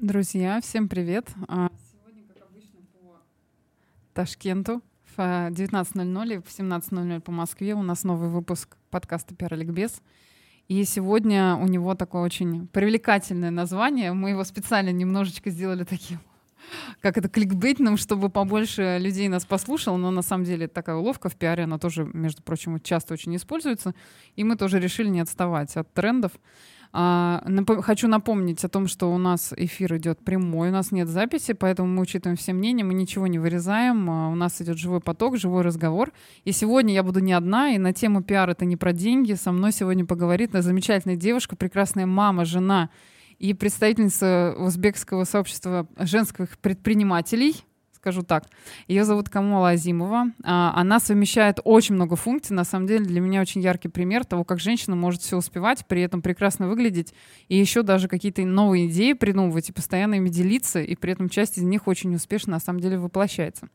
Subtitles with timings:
[0.00, 1.28] Друзья, всем привет.
[1.46, 3.20] А, сегодня, как обычно, по
[4.14, 4.82] Ташкенту
[5.14, 10.00] в 19.00 и в 17.00 по Москве у нас новый выпуск подкаста «Пиар-ликбез».
[10.68, 14.12] И сегодня у него такое очень привлекательное название.
[14.12, 16.18] Мы его специально немножечко сделали таким
[17.00, 21.36] как это кликбейтным, чтобы побольше людей нас послушало, но на самом деле такая уловка в
[21.36, 23.94] пиаре, она тоже, между прочим, часто очень используется,
[24.36, 26.32] и мы тоже решили не отставать от трендов.
[26.92, 31.08] А, напом- хочу напомнить о том, что у нас эфир идет прямой, у нас нет
[31.08, 35.00] записи, поэтому мы учитываем все мнения, мы ничего не вырезаем, а, у нас идет живой
[35.00, 36.12] поток, живой разговор.
[36.44, 39.34] И сегодня я буду не одна, и на тему пиар это не про деньги.
[39.34, 42.90] Со мной сегодня поговорит замечательная девушка, прекрасная мама, жена
[43.40, 47.56] и представительница узбекского сообщества женских предпринимателей
[48.00, 48.44] скажу так.
[48.88, 50.32] Ее зовут Камола Азимова.
[50.42, 52.56] А, она совмещает очень много функций.
[52.56, 56.00] На самом деле для меня очень яркий пример того, как женщина может все успевать, при
[56.00, 57.12] этом прекрасно выглядеть
[57.48, 61.58] и еще даже какие-то новые идеи придумывать и постоянно ими делиться, и при этом часть
[61.58, 63.68] из них очень успешно на самом деле воплощается.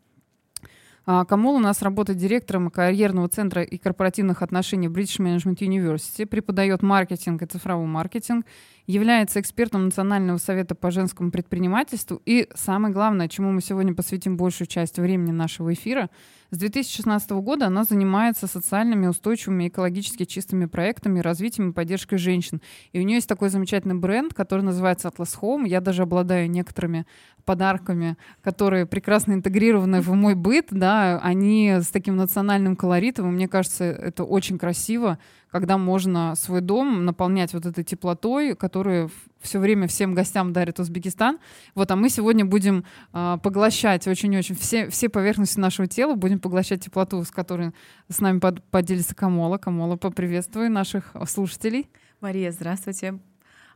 [1.06, 6.82] А, Камол у нас работает директором карьерного центра и корпоративных отношений British Management University, преподает
[6.82, 8.46] маркетинг и цифровой маркетинг,
[8.88, 12.22] является экспертом Национального совета по женскому предпринимательству.
[12.26, 16.10] И самое главное, чему мы сегодня посвятим большую часть времени нашего эфира,
[16.52, 22.62] с 2016 года она занимается социальными, устойчивыми, экологически чистыми проектами, развитием и поддержкой женщин.
[22.94, 25.68] И у нее есть такой замечательный бренд, который называется Atlas Home.
[25.68, 27.06] Я даже обладаю некоторыми
[27.46, 33.48] подарками, которые прекрасно интегрированы в мой быт, да, они с таким национальным колоритом, и мне
[33.48, 35.20] кажется, это очень красиво,
[35.52, 39.10] когда можно свой дом наполнять вот этой теплотой, которую
[39.40, 41.40] все время всем гостям дарит Узбекистан.
[41.76, 46.84] Вот, а мы сегодня будем э, поглощать очень-очень все, все поверхности нашего тела, будем поглощать
[46.84, 47.72] теплоту, с которой
[48.10, 49.58] с нами под, поделится Камола.
[49.58, 51.88] Камола, поприветствую наших слушателей.
[52.20, 53.18] Мария, здравствуйте.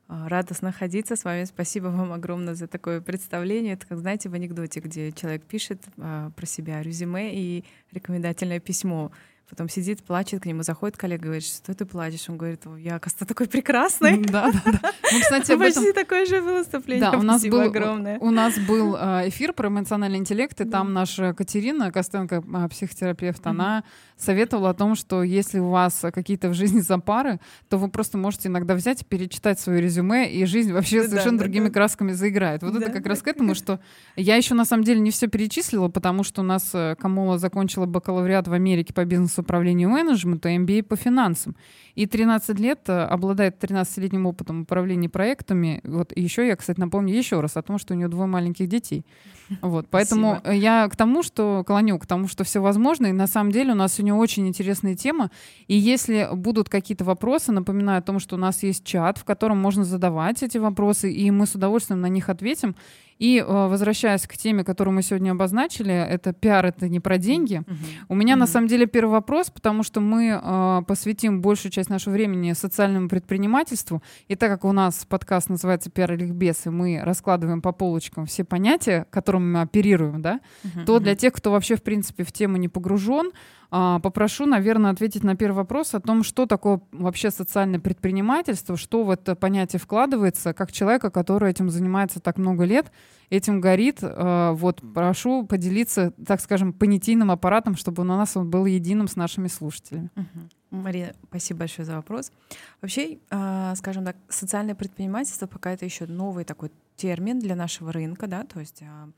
[0.10, 1.46] А, радостно находиться с вами.
[1.46, 3.76] Спасибо вам огромное за такое представление.
[3.76, 9.14] Это, как знаете, в анекдоте, где человек пишет а, про себя резюме и рекомендательное письмо.
[9.50, 12.30] Потом сидит, плачет, к нему заходит коллега, говорит, что ты плачешь?
[12.30, 14.24] Он говорит, я, оказывается, такой прекрасный.
[14.24, 14.92] Да, да, да.
[15.12, 15.84] Ну, кстати, об этом...
[15.84, 17.12] Почти такое же было выступление.
[17.12, 18.20] Да, у нас был, огромное.
[18.20, 23.46] У нас был э, эфир про эмоциональный интеллект, и там наша Катерина Костенко, а, психотерапевт,
[23.48, 23.84] она
[24.18, 27.40] советовала о том, что если у вас какие-то в жизни запары,
[27.70, 31.70] то вы просто можете иногда взять и перечитать свое резюме, и жизнь вообще совершенно другими
[31.70, 32.62] красками заиграет.
[32.62, 33.80] Вот это как раз к этому, что
[34.16, 37.86] я еще на самом деле не все перечислила, потому что у нас э, Камола закончила
[37.86, 41.56] бакалавриат в Америке по бизнесу управлению менеджмента, MBA по финансам.
[42.00, 45.82] И 13 лет э, обладает 13-летним опытом управления проектами.
[45.84, 49.06] Вот еще я, кстати, напомню еще раз о том, что у нее двое маленьких детей.
[49.62, 50.62] Вот, поэтому Спасибо.
[50.62, 53.08] я к тому, что клоню, к тому, что все возможно.
[53.08, 55.30] И на самом деле у нас сегодня очень интересная тема.
[55.68, 59.58] И если будут какие-то вопросы, напоминаю о том, что у нас есть чат, в котором
[59.58, 62.76] можно задавать эти вопросы, и мы с удовольствием на них ответим.
[63.20, 67.56] И э, возвращаясь к теме, которую мы сегодня обозначили, это пиар, это не про деньги.
[67.58, 67.76] Uh-huh.
[68.08, 68.38] У меня uh-huh.
[68.38, 73.10] на самом деле первый вопрос, потому что мы э, посвятим большую часть нашего времени социальному
[73.10, 74.02] предпринимательству.
[74.28, 78.26] И так как у нас подкаст называется «Пиар или ликбез», и мы раскладываем по полочкам
[78.26, 80.86] все понятия, которыми мы оперируем, да, uh-huh.
[80.86, 83.32] то для тех, кто вообще, в принципе, в тему не погружен,
[83.72, 89.04] а, попрошу, наверное, ответить на первый вопрос о том, что такое вообще социальное предпринимательство, что
[89.04, 92.92] в это понятие вкладывается, как человека, который этим занимается так много лет,
[93.30, 94.00] этим горит.
[94.02, 99.16] А, вот, прошу поделиться, так скажем, понятийным аппаратом, чтобы у нас он был единым с
[99.16, 100.10] нашими слушателями.
[100.72, 102.32] Мария, спасибо большое за вопрос.
[102.82, 108.28] Вообще, а, скажем так, социальное предпринимательство пока это еще новый такой термин для нашего рынка,
[108.28, 109.10] да, то есть а,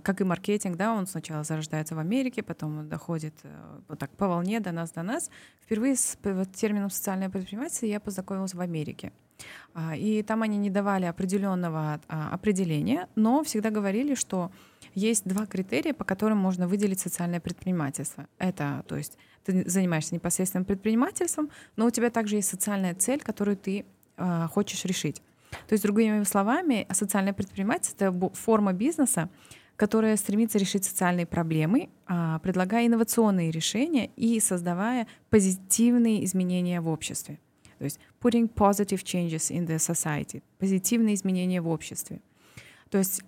[0.00, 4.28] как и маркетинг, да, он сначала зарождается в Америке, потом доходит э, вот так по
[4.28, 5.30] волне до нас, до нас.
[5.62, 6.16] Впервые с
[6.54, 9.12] термином социальное предпринимательство я познакомилась в Америке.
[9.74, 14.52] А, и там они не давали определенного а, определения, но всегда говорили, что
[14.94, 18.26] есть два критерия, по которым можно выделить социальное предпринимательство.
[18.38, 23.56] Это, то есть, ты занимаешься непосредственным предпринимательством, но у тебя также есть социальная цель, которую
[23.56, 23.84] ты
[24.50, 25.22] хочешь решить.
[25.68, 29.28] То есть, другими словами, социальное предпринимательство— это форма бизнеса,
[29.76, 37.38] которая стремится решить социальные проблемы, а, предлагая инновационные решения и создавая позитивные изменения в обществе.
[37.78, 42.20] То есть putting positive changes in the society, позитивные изменения в обществе.
[42.88, 43.22] То есть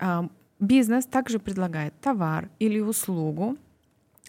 [0.60, 3.56] бизнес также предлагает товар или услугу,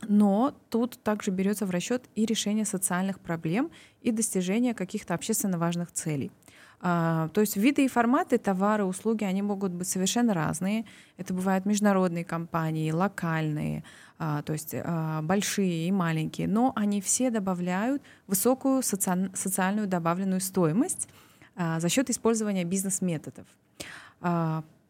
[0.07, 3.71] но тут также берется в расчет и решение социальных проблем
[4.01, 6.31] и достижение каких-то общественно важных целей.
[6.79, 10.85] А, то есть виды и форматы, товары, услуги, они могут быть совершенно разные.
[11.17, 13.83] Это бывают международные компании, локальные,
[14.19, 20.41] а, то есть а, большие и маленькие, но они все добавляют высокую соци- социальную добавленную
[20.41, 21.07] стоимость
[21.55, 23.47] за счет использования бизнес-методов.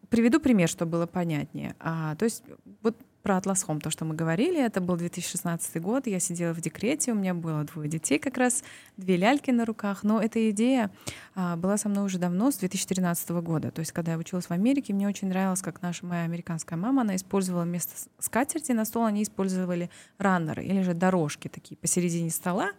[0.10, 1.76] Приведу пример, чтобы было понятнее.
[1.80, 2.44] А, то есть
[2.82, 2.96] вот
[3.28, 7.12] про Atlas Home, то, что мы говорили, это был 2016 год, я сидела в декрете,
[7.12, 8.64] у меня было двое детей как раз,
[8.96, 10.92] две ляльки на руках, но эта идея
[11.36, 13.70] а, была со мной уже давно, с 2013 года.
[13.70, 17.02] То есть, когда я училась в Америке, мне очень нравилось, как наша моя американская мама,
[17.02, 22.72] она использовала вместо скатерти на стол, они использовали раннеры или же дорожки такие посередине стола,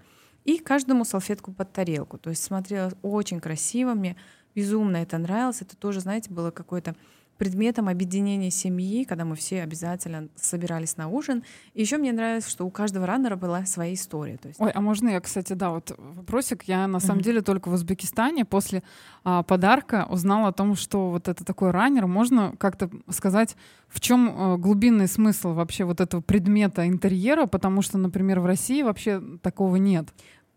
[0.46, 2.16] и каждому салфетку под тарелку.
[2.16, 4.16] То есть смотрелось очень красиво, мне
[4.54, 5.60] безумно это нравилось.
[5.60, 6.96] Это тоже, знаете, было какое-то
[7.38, 11.44] предметом объединения семьи, когда мы все обязательно собирались на ужин.
[11.74, 14.36] И еще мне нравится, что у каждого раннера была своя история.
[14.36, 14.60] То есть...
[14.60, 16.64] Ой, а можно я, кстати, да, вот вопросик.
[16.64, 17.24] Я на самом mm-hmm.
[17.24, 18.82] деле только в Узбекистане после
[19.24, 22.06] а, подарка узнала о том, что вот это такой раннер.
[22.06, 23.56] Можно как-то сказать,
[23.88, 28.82] в чем а, глубинный смысл вообще вот этого предмета интерьера, потому что, например, в России
[28.82, 30.08] вообще такого нет.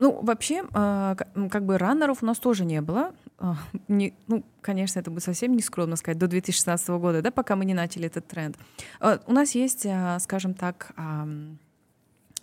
[0.01, 1.15] Ну, вообще, э,
[1.51, 3.13] как бы раннеров у нас тоже не было.
[3.37, 3.53] Э,
[3.87, 7.65] не, ну, конечно, это будет совсем не скромно сказать, до 2016 года, да, пока мы
[7.65, 8.57] не начали этот тренд.
[8.99, 9.85] Э, у нас есть,
[10.19, 10.93] скажем так,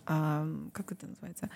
[0.04, 1.50] как это называется,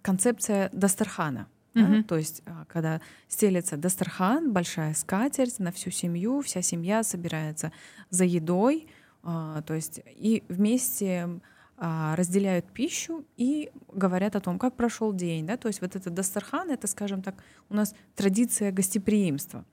[0.00, 1.48] концепция Дастархана.
[1.74, 1.96] Mm-hmm.
[1.96, 2.02] Да?
[2.04, 7.72] То есть, когда стелится Дастархан, большая скатерть на всю семью, вся семья собирается
[8.08, 8.86] за едой,
[9.22, 11.40] то есть и вместе а,
[11.80, 15.46] разделяют пищу и говорят о том, как прошел день.
[15.46, 15.56] Да?
[15.56, 19.64] То есть вот этот дастархан— это, скажем так, у нас традиция гостеприимства.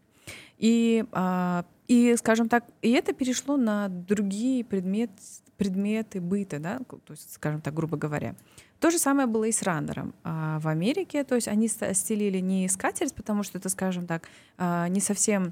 [0.57, 5.11] И, а, и скажем так, и это перешло на другие предмет,
[5.57, 6.79] предметы быта, да?
[6.79, 8.35] то есть, скажем так, грубо говоря.
[8.79, 11.23] То же самое было и с раннером а в Америке.
[11.23, 15.51] То есть они стелили не скатерть, потому что это, скажем так, не совсем а,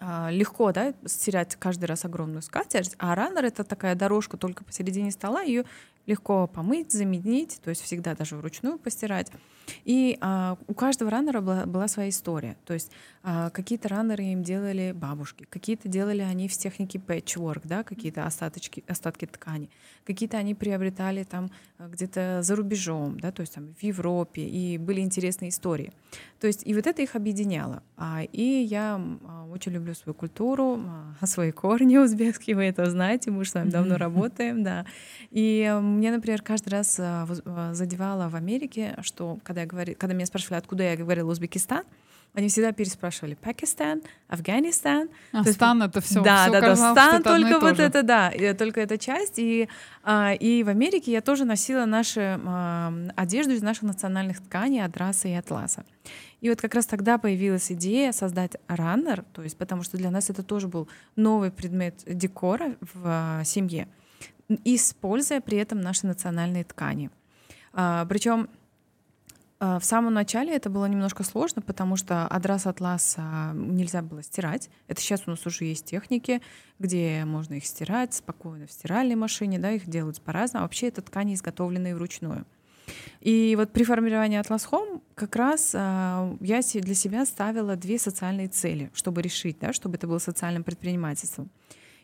[0.00, 5.42] легко, да, стирать каждый раз огромную скатерть, а раннер— это такая дорожка только посередине стола,
[5.42, 5.64] ее
[6.06, 9.30] легко помыть, заменить, то есть всегда даже вручную постирать.
[9.84, 12.56] И а, у каждого раннера была, была своя история.
[12.64, 12.90] То есть
[13.22, 18.84] а, какие-то раннеры им делали бабушки, какие-то делали они в технике patchwork, да, какие-то остаточки,
[18.86, 19.68] остатки ткани,
[20.04, 24.78] какие-то они приобретали там а, где-то за рубежом, да, то есть там в Европе, и
[24.78, 25.92] были интересные истории.
[26.40, 27.82] То есть и вот это их объединяло.
[27.96, 30.80] А, и я а, очень люблю свою культуру,
[31.20, 34.84] а, свои корни узбекские, вы это знаете, мы уже с вами давно работаем, да.
[35.30, 37.00] И мне, например, каждый раз
[37.72, 41.84] задевало в Америке, что когда, я говори, когда меня спрашивали, откуда я говорила Узбекистан,
[42.34, 45.08] они всегда переспрашивали Пакистан, Афганистан.
[45.32, 46.22] А То Стан это все.
[46.22, 46.76] Да, все да, да.
[46.76, 49.38] Стан только вот это, да, только эта часть.
[49.38, 49.70] И,
[50.02, 55.28] а, и в Америке я тоже носила нашу а, одежду из наших национальных тканей, адраса
[55.28, 55.86] и атласа.
[56.42, 60.28] И вот как раз тогда появилась идея создать раннер, то есть потому что для нас
[60.28, 63.88] это тоже был новый предмет декора в а, семье
[64.64, 67.10] используя при этом наши национальные ткани.
[67.72, 68.48] А, Причем
[69.58, 73.16] в самом начале это было немножко сложно, потому что адрас атлас
[73.54, 74.68] нельзя было стирать.
[74.86, 76.42] Это сейчас у нас уже есть техники,
[76.78, 80.64] где можно их стирать спокойно в стиральной машине, да, их делают по-разному.
[80.64, 82.44] А вообще это ткани, изготовленные вручную.
[83.20, 88.48] И вот при формировании Atlas Home как раз э, я для себя ставила две социальные
[88.48, 91.50] цели, чтобы решить, да, чтобы это было социальным предпринимательством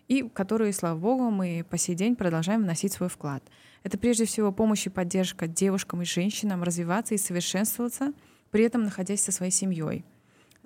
[0.08, 3.42] и которые, слава богу, мы по сей день продолжаем вносить свой вклад.
[3.82, 8.12] Это прежде всего помощь и поддержка девушкам и женщинам развиваться и совершенствоваться,
[8.50, 10.04] при этом находясь со своей семьей,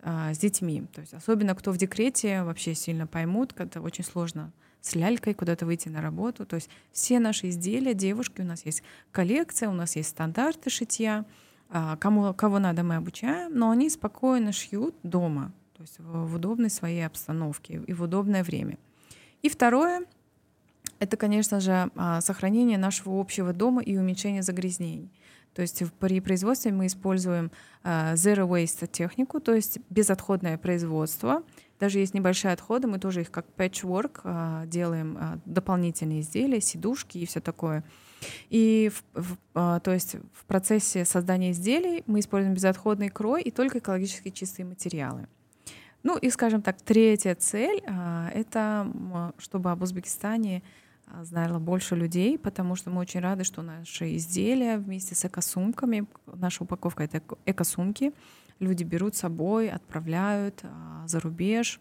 [0.03, 0.85] а, с детьми.
[0.93, 5.67] То есть особенно кто в декрете вообще сильно поймут, когда очень сложно с лялькой куда-то
[5.67, 6.47] выйти на работу.
[6.47, 11.25] То есть все наши изделия, девушки, у нас есть коллекция, у нас есть стандарты шитья,
[11.69, 16.35] а, кому, кого надо мы обучаем, но они спокойно шьют дома, то есть в, в
[16.37, 18.79] удобной своей обстановке и в удобное время.
[19.43, 20.05] И второе—
[20.99, 25.11] это, конечно же, а, сохранение нашего общего дома и уменьшение загрязнений.
[25.55, 27.51] То есть при производстве мы используем
[27.83, 31.43] а, zero waste технику, то есть безотходное производство.
[31.81, 37.27] Даже есть небольшие отходы, мы тоже их как patchwork а, делаем дополнительные изделия, сидушки и
[37.27, 37.85] все такое.
[38.49, 43.79] И в, в, то есть в процессе создания изделий мы используем безотходный крой и только
[43.79, 45.27] экологически чистые материалы.
[46.03, 47.83] Ну и, скажем так, третья цель
[48.33, 48.87] это
[49.39, 50.63] чтобы об Узбекистане
[51.23, 56.65] знало больше людей, потому что мы очень рады, что наши изделия вместе с экосумками, наша
[56.65, 58.13] упаковка— это экосумки,
[58.59, 61.81] люди берут с собой, отправляют а, за рубеж,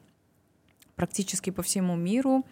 [0.95, 2.45] практически по всему миру.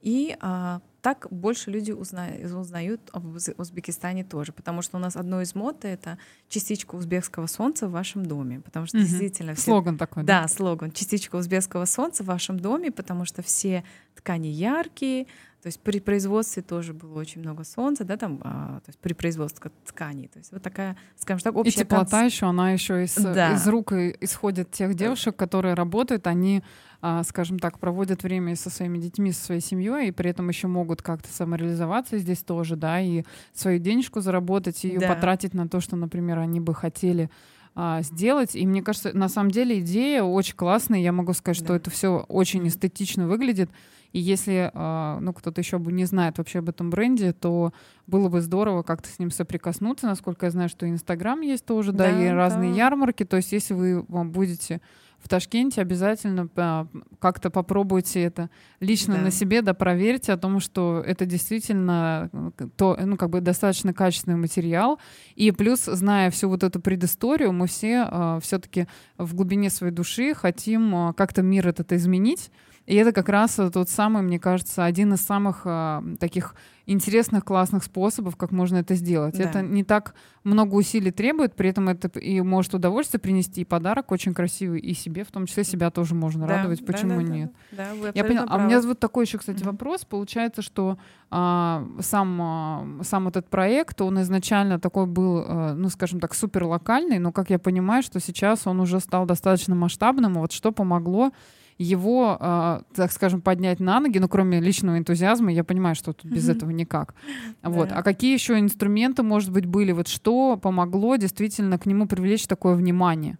[0.00, 3.26] И а, так больше люди узнают, узнают об
[3.58, 6.18] Узбекистане тоже, потому что у нас одно из мод— это
[6.48, 9.06] частичка узбекского солнца в вашем доме, потому что угу.
[9.06, 9.54] действительно...
[9.54, 9.64] Все...
[9.64, 10.42] Слоган такой, да?
[10.42, 10.90] Да, слоган.
[10.90, 15.26] Частичка узбекского солнца в вашем доме, потому что все ткани яркие,
[15.62, 19.14] то есть при производстве тоже было очень много солнца, да, там, а, то есть при
[19.14, 20.28] производстве тканей.
[20.28, 21.70] То есть вот такая, скажем так, общая...
[21.70, 22.32] И теплота конц...
[22.32, 23.54] еще, она еще из, да.
[23.54, 26.62] из рук исходит тех девушек, которые работают, они,
[27.00, 30.68] а, скажем так, проводят время со своими детьми, со своей семьей, и при этом еще
[30.68, 35.14] могут как-то самореализоваться здесь тоже, да, и свою денежку заработать, и ее да.
[35.14, 37.28] потратить на то, что, например, они бы хотели
[37.74, 38.56] а, сделать.
[38.56, 41.00] И мне кажется, на самом деле идея очень классная.
[41.00, 41.64] Я могу сказать, да.
[41.64, 43.70] что это все очень эстетично выглядит.
[44.16, 47.74] И если а, ну, кто-то еще бы не знает вообще об этом бренде, то
[48.06, 50.06] было бы здорово как-то с ним соприкоснуться.
[50.06, 52.34] Насколько я знаю, что Инстаграм есть тоже, да, да и да.
[52.34, 53.26] разные ярмарки.
[53.26, 54.80] То есть если вы будете
[55.18, 56.86] в Ташкенте, обязательно а,
[57.18, 58.48] как-то попробуйте это
[58.80, 59.20] лично да.
[59.20, 62.30] на себе, да, проверьте о том, что это действительно
[62.76, 64.98] то, ну, как бы достаточно качественный материал.
[65.34, 68.86] И плюс, зная всю вот эту предысторию, мы все а, все-таки
[69.18, 72.50] в глубине своей души хотим э, как-то мир этот изменить.
[72.86, 76.54] И это как раз тот самый, мне кажется, один из самых э, таких
[76.86, 79.36] интересных, классных способов, как можно это сделать.
[79.36, 79.44] Да.
[79.44, 80.14] Это не так
[80.44, 84.94] много усилий требует, при этом это и может удовольствие принести, и подарок очень красивый, и
[84.94, 86.86] себе, в том числе себя тоже можно да, радовать.
[86.86, 87.52] Почему да, нет?
[87.72, 88.46] Да, вы Я поняла.
[88.48, 89.66] А у меня вот такой еще, кстати, mm-hmm.
[89.66, 90.04] вопрос.
[90.04, 90.96] Получается, что
[91.28, 96.64] а, сам, а, сам этот проект, он изначально такой был, а, ну, скажем так, супер
[96.64, 100.34] локальный, но, как я понимаю, что сейчас он уже стал достаточно масштабным.
[100.34, 101.32] Вот что помогло
[101.78, 106.30] его, э, так скажем, поднять на ноги, ну, кроме личного энтузиазма, я понимаю, что тут
[106.30, 107.14] без этого никак.
[107.62, 107.90] Вот.
[107.92, 109.92] А какие еще инструменты, может быть, были?
[109.92, 113.38] Вот что помогло действительно к нему привлечь такое внимание?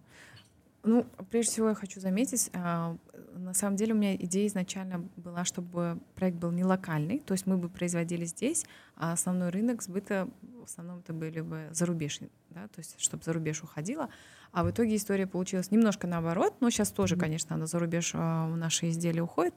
[0.83, 2.95] Ну, прежде всего я хочу заметить, а,
[3.35, 7.45] на самом деле у меня идея изначально была, чтобы проект был не локальный, то есть
[7.45, 8.65] мы бы производили здесь,
[8.95, 10.27] а основной рынок сбыта
[10.61, 14.09] в основном это были бы зарубежные, да, то есть чтобы за рубеж уходило.
[14.51, 18.89] А в итоге история получилась немножко наоборот, но сейчас тоже, конечно, на зарубеж а, наши
[18.89, 19.53] изделия уходят,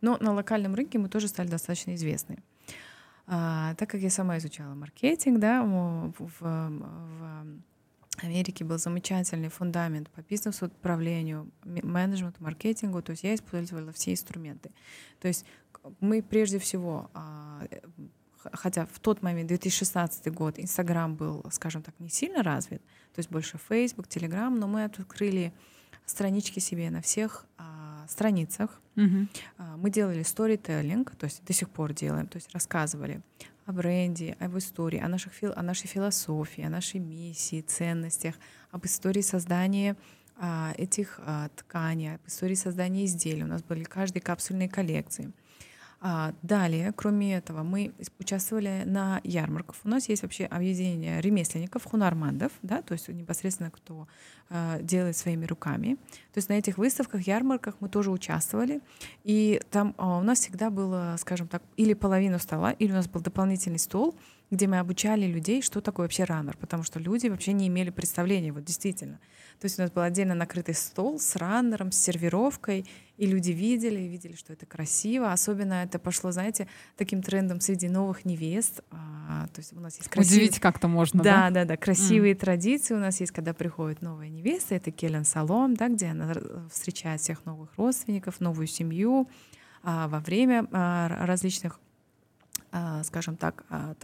[0.00, 2.38] но на локальном рынке мы тоже стали достаточно известны.
[3.26, 6.82] А, так как я сама изучала маркетинг, да, в, в,
[8.18, 14.70] Америке был замечательный фундамент по бизнесу, управлению, менеджменту, маркетингу, то есть я использовала все инструменты.
[15.18, 15.46] То есть
[16.00, 17.66] мы прежде всего а,
[18.52, 22.82] хотя в тот момент, 2016 год, Инстаграм был, скажем так, не сильно развит,
[23.14, 25.52] то есть больше Facebook, Telegram, но мы открыли
[26.06, 28.80] странички себе на всех а, страницах.
[28.96, 29.26] Mm-hmm.
[29.58, 33.22] А, мы делали сторителлинг, то есть до сих пор делаем, то есть рассказывали
[33.66, 38.34] о бренде, об истории, о, наших, о нашей философии, о нашей миссии, ценностях,
[38.70, 39.96] об истории создания
[40.36, 43.44] а, этих а, тканей, об истории создания изделий.
[43.44, 45.32] У нас были каждые капсульные коллекции.
[46.04, 49.76] А, далее, кроме этого, мы участвовали на ярмарках.
[49.84, 54.08] У нас есть вообще объединение ремесленников, хунармандов, да, то есть непосредственно кто
[54.50, 55.94] э, делает своими руками.
[56.32, 58.80] То есть на этих выставках, ярмарках мы тоже участвовали.
[59.22, 63.06] И там э, у нас всегда было, скажем так, или половина стола, или у нас
[63.06, 64.16] был дополнительный стол,
[64.52, 68.52] где мы обучали людей, что такое вообще раннер, потому что люди вообще не имели представления,
[68.52, 69.18] вот действительно.
[69.58, 72.84] То есть у нас был отдельно накрытый стол с раннером, с сервировкой,
[73.16, 75.32] и люди видели, видели, что это красиво.
[75.32, 76.68] Особенно это пошло, знаете,
[76.98, 78.82] таким трендом среди новых невест.
[78.90, 80.48] А, то есть у нас есть красивые...
[80.48, 81.48] Удивить как-то можно, да?
[81.48, 81.76] Да, да, да.
[81.78, 82.38] Красивые mm.
[82.38, 86.34] традиции у нас есть, когда приходит новая невеста, это Келен Салом, да, где она
[86.70, 89.30] встречает всех новых родственников, новую семью
[89.82, 91.80] а, во время а, различных
[93.02, 93.94] скажем так, а,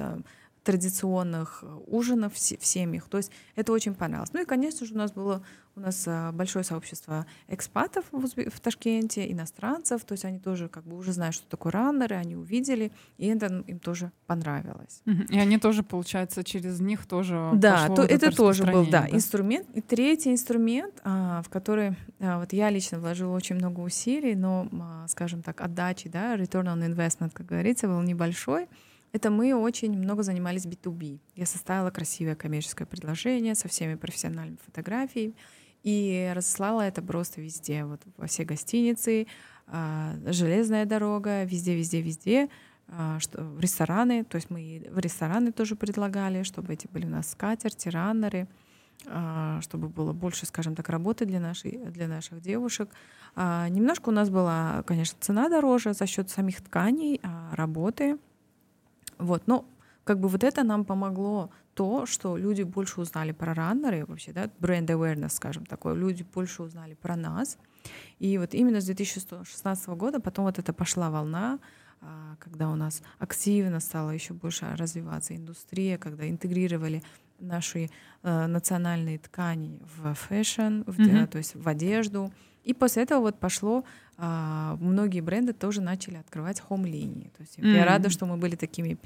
[0.68, 3.08] традиционных ужинов в семьях.
[3.08, 4.34] То есть это очень понравилось.
[4.34, 5.42] Ну и, конечно же, у нас было
[5.76, 10.96] у нас а, большое сообщество экспатов в Ташкенте, иностранцев, то есть они тоже как бы
[10.96, 15.02] уже знают, что такое раннеры, они увидели, и это им тоже понравилось.
[15.06, 19.16] И они тоже, получается, через них тоже Да, то, вот это тоже был, да, да,
[19.16, 19.68] инструмент.
[19.74, 24.68] И третий инструмент, в который вот я лично вложила очень много усилий, но,
[25.06, 28.66] скажем так, отдачи, да, return on investment, как говорится, был небольшой,
[29.12, 31.20] это мы очень много занимались B2B.
[31.34, 35.34] Я составила красивое коммерческое предложение со всеми профессиональными фотографиями
[35.82, 39.26] и разослала это просто везде, вот во все гостиницы,
[39.66, 42.48] а, железная дорога, везде, везде, везде,
[42.88, 47.10] а, что в рестораны, то есть мы в рестораны тоже предлагали, чтобы эти были у
[47.10, 48.48] нас скатерти, раннеры,
[49.06, 52.90] а, чтобы было больше, скажем так, работы для, нашей, для наших девушек.
[53.36, 57.20] Немножко у нас была, конечно, цена дороже за счет самих тканей,
[57.52, 58.18] работы,
[59.18, 59.68] вот, но
[60.04, 64.50] как бы вот это нам помогло то, что люди больше узнали про раннеры, вообще, да,
[64.58, 67.58] brand awareness, скажем такое, люди больше узнали про нас.
[68.18, 71.58] И вот именно с 2016 года потом вот эта пошла волна,
[72.00, 77.02] а, когда у нас активно стала еще больше развиваться индустрия, когда интегрировали
[77.38, 77.90] наши
[78.22, 81.26] э, национальные ткани в fashion, в, mm-hmm.
[81.28, 82.32] то есть в одежду.
[82.64, 83.84] И после этого вот пошло,
[84.18, 87.30] э, многие бренды тоже начали открывать хом-линии.
[87.36, 87.76] То есть mm-hmm.
[87.76, 88.98] я рада, что мы были такими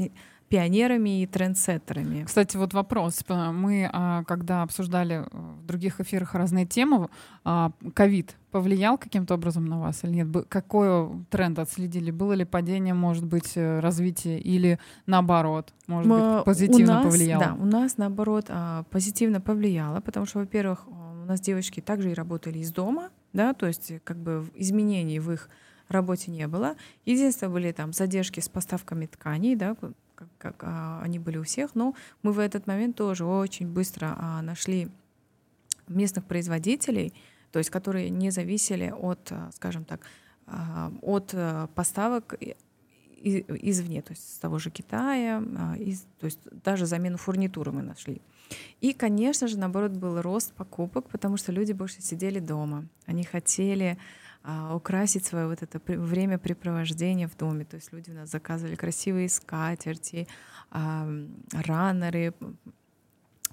[0.53, 2.25] пионерами и трендсеттерами.
[2.25, 3.25] Кстати, вот вопрос.
[3.29, 7.09] Мы, а, когда обсуждали в других эфирах разные темы,
[7.43, 10.47] а, ковид повлиял каким-то образом на вас или нет?
[10.51, 12.11] Какой тренд отследили?
[12.11, 17.45] Было ли падение, может быть, э, развитие или наоборот, может быть, позитивно нас, повлияло?
[17.45, 22.15] Да, у нас наоборот а, позитивно повлияло, потому что, во-первых, у нас девочки также и
[22.15, 25.49] работали из дома, да, то есть как бы изменений в их
[25.89, 26.77] работе не было.
[27.05, 29.77] Единственное, были там задержки с поставками тканей, да,
[30.15, 34.15] как, как а, они были у всех, но мы в этот момент тоже очень быстро
[34.19, 34.89] а, нашли
[35.89, 37.13] местных производителей,
[37.51, 40.01] то есть которые не зависели от, а, скажем так,
[40.47, 42.35] а, от а, поставок
[43.23, 47.83] извне, то есть с того же Китая, а, из, то есть даже замену фурнитуры мы
[47.83, 48.21] нашли.
[48.81, 52.87] И, конечно же, наоборот, был рост покупок, потому что люди больше сидели дома.
[53.07, 53.99] Они хотели
[54.45, 57.65] а, украсить свое вот это времяпрепровождение в доме.
[57.65, 60.27] То есть люди у нас заказывали красивые скатерти,
[60.71, 61.09] а,
[61.53, 62.35] раннеры,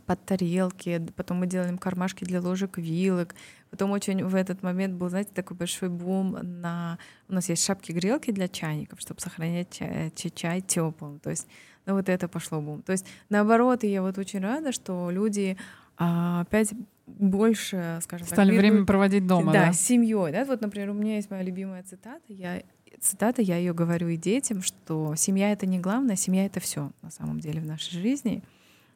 [0.09, 3.35] под тарелки, потом мы делаем кармашки для ложек, вилок.
[3.69, 6.97] Потом очень в этот момент был, знаете, такой большой бум на...
[7.27, 11.19] У нас есть шапки-грелки для чайников, чтобы сохранять чай, чай теплым.
[11.19, 11.47] То есть
[11.85, 12.81] ну, вот это пошло бум.
[12.81, 15.57] То есть наоборот, и я вот очень рада, что люди
[15.95, 16.73] а, опять
[17.05, 19.67] больше, скажем Стали так, время проводить дома, да?
[19.67, 20.31] Да, с семьей.
[20.31, 20.43] Да?
[20.43, 22.23] Вот, например, у меня есть моя любимая цитата.
[22.29, 22.63] Я
[22.99, 27.11] цитата, я ее говорю и детям, что семья это не главное, семья это все на
[27.11, 28.41] самом деле в нашей жизни.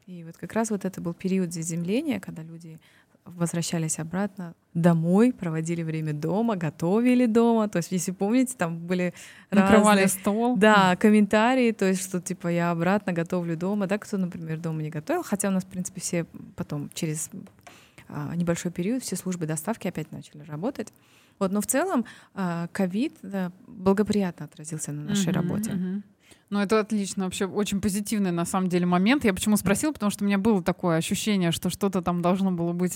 [0.06, 2.80] И вот как раз вот это был период заземления, когда люди
[3.26, 7.70] возвращались обратно домой, проводили время дома, готовили дома.
[7.70, 9.14] То есть, если помните, там были
[9.50, 10.58] накрывали разные, стол.
[10.58, 14.90] Да, комментарии, то есть, что типа я обратно готовлю дома, да, кто, например, дома не
[14.90, 17.30] готовил, хотя у нас, в принципе, все потом через
[18.10, 20.92] а, небольшой период все службы доставки опять начали работать.
[21.40, 25.72] Вот, но в целом а, ковид да, благоприятно отразился на нашей uh-huh, работе.
[25.72, 26.02] Uh-huh.
[26.50, 29.26] Ну, это отлично, вообще очень позитивный на самом деле момент.
[29.26, 32.74] Я почему спросила, потому что у меня было такое ощущение, что что-то там должно было
[32.74, 32.94] быть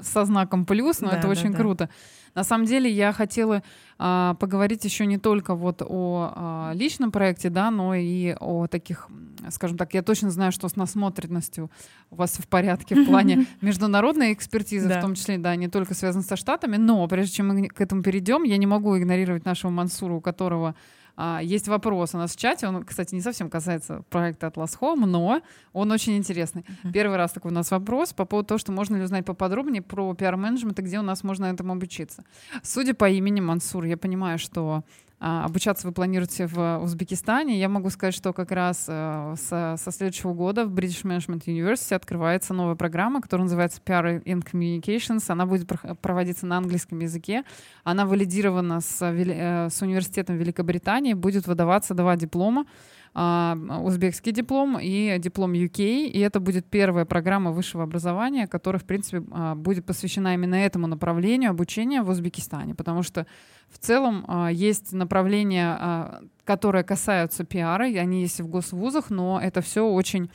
[0.00, 1.58] со знаком плюс, но да, это да, очень да.
[1.58, 1.88] круто.
[2.34, 3.62] На самом деле я хотела
[3.98, 9.08] а, поговорить еще не только вот о а, личном проекте, да, но и о таких,
[9.50, 11.70] скажем так, я точно знаю, что с насмотренностью
[12.10, 16.22] у вас в порядке в плане международной экспертизы, в том числе, да, не только связан
[16.22, 20.12] со Штатами, но прежде чем мы к этому перейдем, я не могу игнорировать нашего Мансура,
[20.12, 20.74] у которого
[21.20, 25.04] а, есть вопрос у нас в чате, он, кстати, не совсем касается проекта Atlas Home,
[25.04, 26.62] но он очень интересный.
[26.62, 26.92] Uh-huh.
[26.92, 30.14] Первый раз такой у нас вопрос по поводу того, что можно ли узнать поподробнее про
[30.14, 32.22] пиар-менеджмент и где у нас можно этому обучиться.
[32.62, 34.84] Судя по имени Мансур, я понимаю, что
[35.20, 37.58] обучаться вы планируете в Узбекистане.
[37.58, 41.94] Я могу сказать, что как раз э, со, со следующего года в British Management University
[41.94, 45.24] открывается новая программа, которая называется PR in Communications.
[45.28, 45.68] Она будет
[46.00, 47.42] проводиться на английском языке.
[47.82, 51.14] Она валидирована с, э, с университетом Великобритании.
[51.14, 52.66] Будет выдаваться два диплома а,
[53.14, 59.22] узбекский диплом и диплом UK, и это будет первая программа высшего образования, которая, в принципе,
[59.30, 63.26] а, будет посвящена именно этому направлению обучения в Узбекистане, потому что
[63.68, 69.60] в целом а, есть направления, которые касаются пиара, и они есть в госвузах, но это
[69.60, 70.30] все очень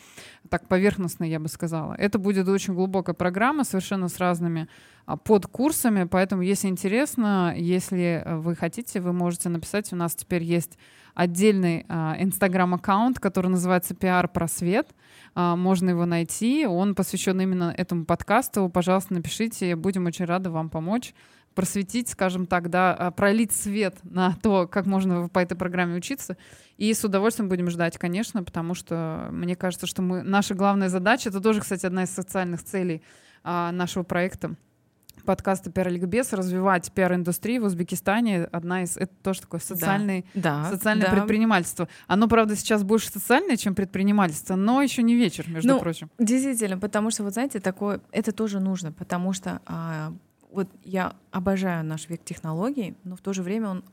[0.48, 1.96] так поверхностно, я бы сказала.
[1.96, 4.68] Это будет очень глубокая программа, совершенно с разными
[5.24, 9.92] под курсами, поэтому, если интересно, если вы хотите, вы можете написать.
[9.92, 10.78] У нас теперь есть
[11.16, 11.82] отдельный
[12.20, 14.90] инстаграм-аккаунт, который называется «Пиар Просвет».
[15.36, 16.68] А, можно его найти.
[16.68, 18.70] Он посвящен именно этому подкасту.
[18.70, 19.76] Пожалуйста, напишите.
[19.76, 21.16] Будем очень рады вам помочь
[21.54, 26.38] просветить, скажем так, да, а, пролить свет на то, как можно по этой программе учиться.
[26.78, 31.30] И с удовольствием будем ждать, конечно, потому что мне кажется, что мы, наша главная задача,
[31.30, 33.04] это тоже, кстати, одна из социальных целей
[33.44, 34.56] а, нашего проекта,
[35.26, 38.46] подкаста «Пиар-ликбез» развивать пиар-индустрию в Узбекистане.
[38.46, 38.98] Одна из...
[38.98, 41.16] Это тоже такое социальное, да, социальное да.
[41.16, 41.88] предпринимательство.
[42.08, 46.10] Оно, правда, сейчас больше социальное, чем предпринимательство, но еще не вечер, между ну, прочим.
[46.20, 48.02] Действительно, потому что, вот знаете, такое...
[48.12, 50.14] Это тоже нужно, потому что а,
[50.54, 53.84] вот я обожаю наш век технологий, но в то же время он,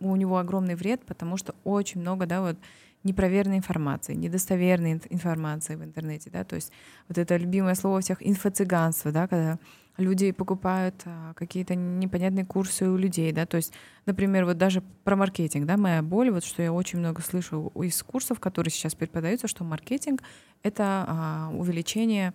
[0.00, 2.56] у него огромный вред, потому что очень много, да, вот
[3.04, 6.72] непроверенной информации, недостоверной информации в интернете, да, то есть
[7.08, 9.58] вот это любимое слово всех инфо-цыганство, да, когда
[9.96, 13.72] люди покупают а, какие-то непонятные курсы у людей, да, то есть,
[14.06, 18.02] например, вот даже про маркетинг, да, моя боль, вот что я очень много слышу из
[18.02, 20.22] курсов, которые сейчас преподаются, что маркетинг—
[20.62, 22.34] это а, увеличение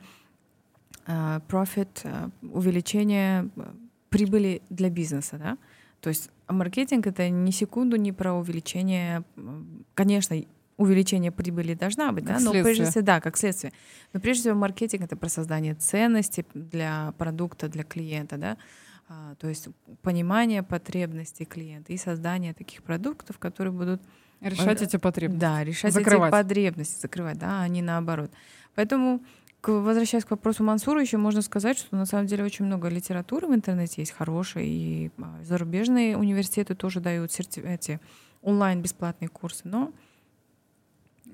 [1.06, 3.76] а, profit, а, увеличение а,
[4.10, 5.58] прибыли для бизнеса, да,
[6.00, 9.24] то есть маркетинг— это ни секунду не про увеличение
[9.94, 10.36] конечно,
[10.78, 12.64] увеличение прибыли должна быть, как да, но следствие.
[12.64, 13.72] прежде всего, да, как следствие.
[14.14, 18.58] Но прежде всего маркетинг это про создание ценности для продукта, для клиента, да,
[19.08, 19.68] а, то есть
[20.02, 24.02] понимание потребностей клиента и создание таких продуктов, которые будут
[24.42, 25.42] решать эти потребности.
[25.42, 26.34] Да, решать закрывать.
[26.34, 28.32] эти потребности, закрывать, да, а не наоборот.
[28.74, 29.22] Поэтому
[29.68, 33.54] возвращаясь к вопросу Мансура, еще можно сказать, что на самом деле очень много литературы в
[33.54, 38.00] интернете есть хорошей, и а, зарубежные университеты тоже дают серти- эти
[38.42, 39.92] онлайн бесплатные курсы, но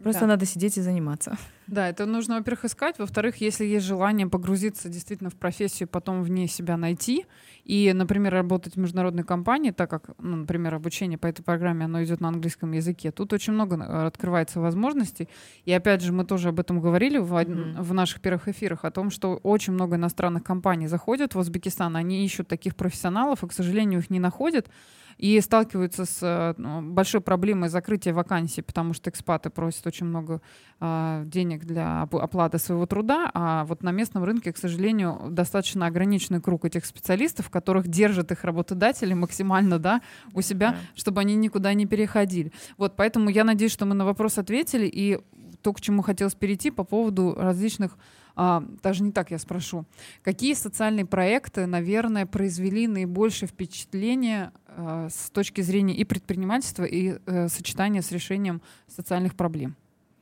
[0.03, 0.27] Просто да.
[0.27, 1.37] надо сидеть и заниматься.
[1.67, 2.97] Да, это нужно, во-первых, искать.
[2.97, 7.25] Во-вторых, если есть желание погрузиться действительно в профессию, потом в ней себя найти,
[7.65, 12.01] и, например, работать в международной компании, так как, ну, например, обучение по этой программе, оно
[12.01, 15.27] идет на английском языке, тут очень много э, открывается возможностей.
[15.65, 17.81] И опять же, мы тоже об этом говорили в, mm-hmm.
[17.81, 22.23] в наших первых эфирах, о том, что очень много иностранных компаний заходят в Узбекистан, они
[22.25, 24.69] ищут таких профессионалов, и, к сожалению, их не находят
[25.17, 30.41] и сталкиваются с э, ну, большой проблемой закрытия вакансий, потому что экспаты просят очень много
[30.79, 36.41] э, денег для оплаты своего труда, а вот на местном рынке, к сожалению, достаточно ограниченный
[36.41, 40.01] круг этих специалистов, которых держат их работодатели максимально да,
[40.33, 40.77] у себя, да.
[40.95, 42.51] чтобы они никуда не переходили.
[42.77, 45.19] Вот, поэтому я надеюсь, что мы на вопрос ответили, и
[45.61, 47.97] то, к чему хотелось перейти по поводу различных
[48.39, 49.85] а, даже не так я спрошу.
[50.21, 57.47] Какие социальные проекты, наверное, произвели наибольшее впечатление а, с точки зрения и предпринимательства, и а,
[57.49, 59.75] сочетания с решением социальных проблем?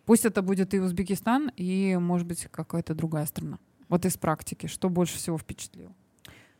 [0.05, 3.59] Пусть это будет и Узбекистан, и, может быть, какая-то другая страна.
[3.89, 5.91] Вот из практики, что больше всего впечатлило?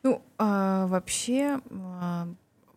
[0.04, 2.28] Ну, а, вообще, а,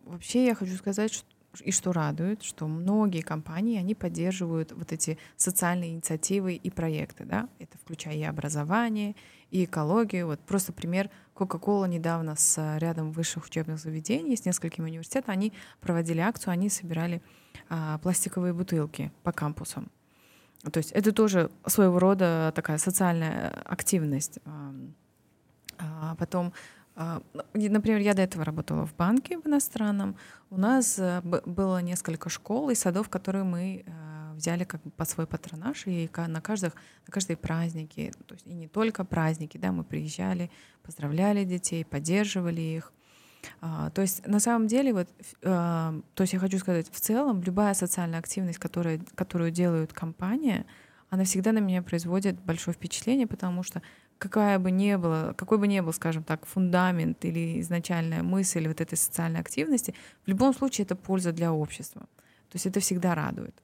[0.05, 1.27] вообще я хочу сказать, что
[1.61, 7.49] и что радует, что многие компании, они поддерживают вот эти социальные инициативы и проекты, да,
[7.59, 9.17] это включая и образование,
[9.51, 10.27] и экологию.
[10.27, 16.21] Вот просто пример, Coca-Cola недавно с рядом высших учебных заведений, с несколькими университетами, они проводили
[16.21, 17.23] акцию, они собирали
[17.69, 19.91] а, пластиковые бутылки по кампусам.
[20.71, 24.39] То есть это тоже своего рода такая социальная активность.
[25.79, 26.53] А потом а,
[27.55, 30.17] например, я до этого работала в банке в иностранном.
[30.51, 35.09] У нас э, было несколько школ и садов, которые мы э, взяли как бы под
[35.09, 36.75] свой патронаж, и на, каждых,
[37.07, 40.51] на каждые праздники, то есть и не только праздники, да, мы приезжали,
[40.83, 42.93] поздравляли детей, поддерживали их.
[43.61, 45.09] А, то есть на самом деле, вот,
[45.45, 50.67] а, то есть я хочу сказать, в целом любая социальная активность, которая, которую делают компания,
[51.11, 53.83] она всегда на меня производит большое впечатление, потому что
[54.19, 58.81] какая бы ни была, какой бы ни был, скажем так, фундамент или изначальная мысль вот
[58.81, 62.03] этой социальной активности, в любом случае это польза для общества.
[62.51, 63.55] То есть это всегда радует.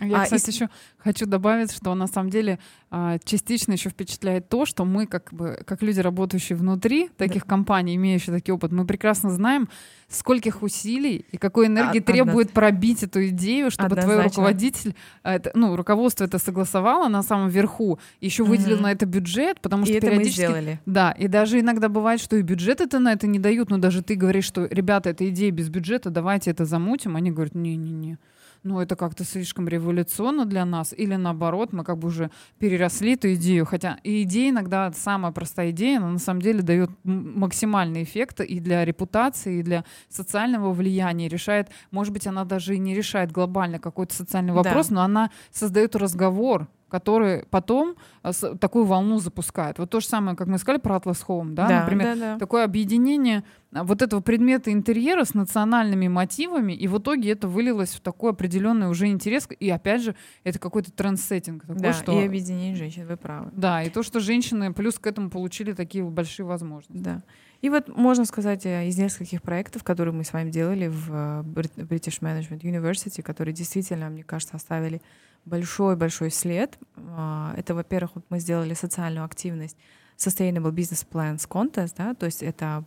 [0.00, 0.52] Я, а, кстати, и...
[0.52, 2.58] еще хочу добавить, что на самом деле
[2.90, 7.48] а, частично еще впечатляет то, что мы, как бы, как люди, работающие внутри таких да.
[7.50, 9.68] компаний, имеющие такой опыт, мы прекрасно знаем,
[10.08, 12.60] скольких усилий и какой энергии а, требует одна...
[12.60, 14.14] пробить эту идею, чтобы Однозначно.
[14.14, 19.60] твой руководитель, это, ну, руководство это согласовало на самом верху, еще выделил на это бюджет,
[19.60, 20.40] потому что и периодически...
[20.40, 20.80] Это мы сделали.
[20.86, 24.02] Да, и даже иногда бывает, что и бюджет это на это не дают, но даже
[24.02, 28.18] ты говоришь, что, ребята, это идея без бюджета, давайте это замутим, они говорят, не-не-не
[28.62, 33.34] ну, это как-то слишком революционно для нас, или наоборот, мы как бы уже переросли эту
[33.34, 38.40] идею, хотя и идея иногда, самая простая идея, она на самом деле дает максимальный эффект
[38.40, 43.32] и для репутации, и для социального влияния, решает, может быть, она даже и не решает
[43.32, 44.94] глобально какой-то социальный вопрос, да.
[44.94, 49.78] но она создает разговор, который потом а, такую волну запускает.
[49.78, 52.38] Вот то же самое, как мы сказали про Atlas Home, да, да например, да, да.
[52.38, 57.90] такое объединение а, вот этого предмета интерьера с национальными мотивами, и в итоге это вылилось
[57.90, 61.62] в такой определенный уже интерес, и опять же, это какой-то трендсеттинг.
[61.62, 62.12] Такой, да, что...
[62.12, 63.50] и объединение женщин, вы правы.
[63.52, 67.02] Да, и то, что женщины плюс к этому получили такие большие возможности.
[67.02, 67.22] Да.
[67.60, 71.42] И вот можно сказать э, из нескольких проектов, которые мы с вами делали в э,
[71.42, 75.02] British Management University, которые действительно, мне кажется, оставили
[75.44, 76.78] большой-большой след.
[76.96, 79.76] А, это, во-первых, вот мы сделали социальную активность
[80.16, 82.84] Sustainable Business Plans Contest, да, то есть это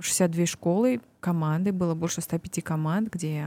[0.00, 3.46] 62 школы, команды, было больше 105 команд, где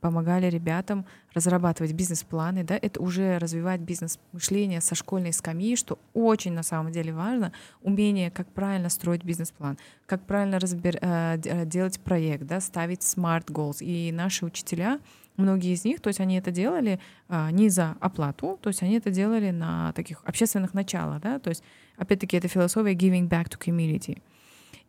[0.00, 6.62] помогали ребятам разрабатывать бизнес-планы, да, это уже развивать бизнес-мышление со школьной скамьи, что очень на
[6.62, 12.44] самом деле важно, умение, как правильно строить бизнес-план, как правильно разбер, э, э, делать проект,
[12.46, 13.78] да, ставить smart goals.
[13.80, 14.98] И наши учителя,
[15.36, 18.96] многие из них, то есть они это делали а, не за оплату, то есть они
[18.96, 21.62] это делали на таких общественных началах, да, то есть
[21.96, 24.20] опять-таки это философия giving back to community.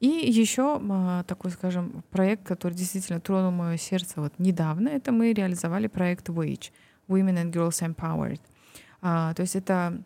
[0.01, 5.31] И еще а, такой, скажем, проект, который действительно тронул мое сердце вот недавно, это мы
[5.31, 6.71] реализовали проект Wage,
[7.07, 8.41] Women and Girls Empowered.
[9.03, 10.01] А, то есть это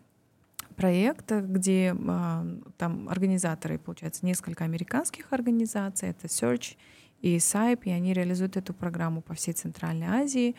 [0.75, 2.45] проект, где а,
[2.77, 6.75] там организаторы, получается, несколько американских организаций, это Search
[7.21, 10.57] и SAIP, и они реализуют эту программу по всей Центральной Азии.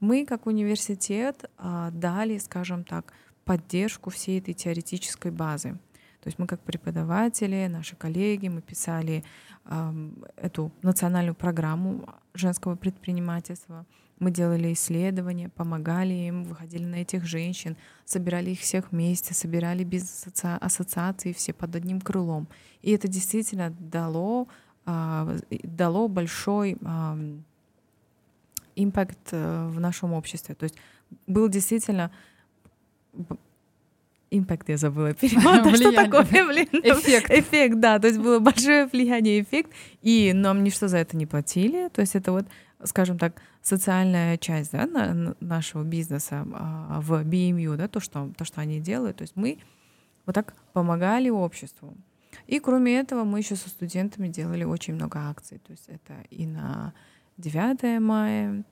[0.00, 3.14] мы, как университет, дали, скажем так,
[3.46, 5.78] поддержку всей этой теоретической базы.
[6.24, 9.22] То есть мы как преподаватели, наши коллеги, мы писали
[9.66, 13.84] э, эту национальную программу женского предпринимательства,
[14.18, 21.34] мы делали исследования, помогали им, выходили на этих женщин, собирали их всех вместе, собирали бизнес-ассоциации
[21.34, 22.48] все под одним крылом.
[22.80, 24.48] И это действительно дало,
[24.86, 27.38] э, дало большой э,
[28.76, 30.54] импакт в нашем обществе.
[30.54, 30.76] То есть
[31.26, 32.10] был действительно
[34.38, 35.76] импакт я забыла перевод.
[35.76, 36.68] Что такое, блин?
[36.72, 37.30] Эффект.
[37.30, 37.98] Эффект, да.
[37.98, 39.72] То есть было большое влияние, эффект.
[40.02, 41.88] И нам ничто за это не платили.
[41.88, 42.46] То есть это вот,
[42.84, 44.86] скажем так, социальная часть да,
[45.40, 49.16] нашего бизнеса а, в BMU, да, то что, то, что они делают.
[49.16, 49.58] То есть мы
[50.26, 51.96] вот так помогали обществу.
[52.46, 55.58] И кроме этого мы еще со студентами делали очень много акций.
[55.58, 56.92] То есть это и на
[57.38, 58.64] 9 мая,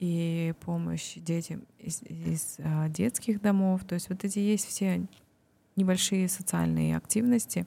[0.00, 3.82] и помощь детям из, из а, детских домов.
[3.86, 5.06] То есть вот эти есть все
[5.76, 7.66] небольшие социальные активности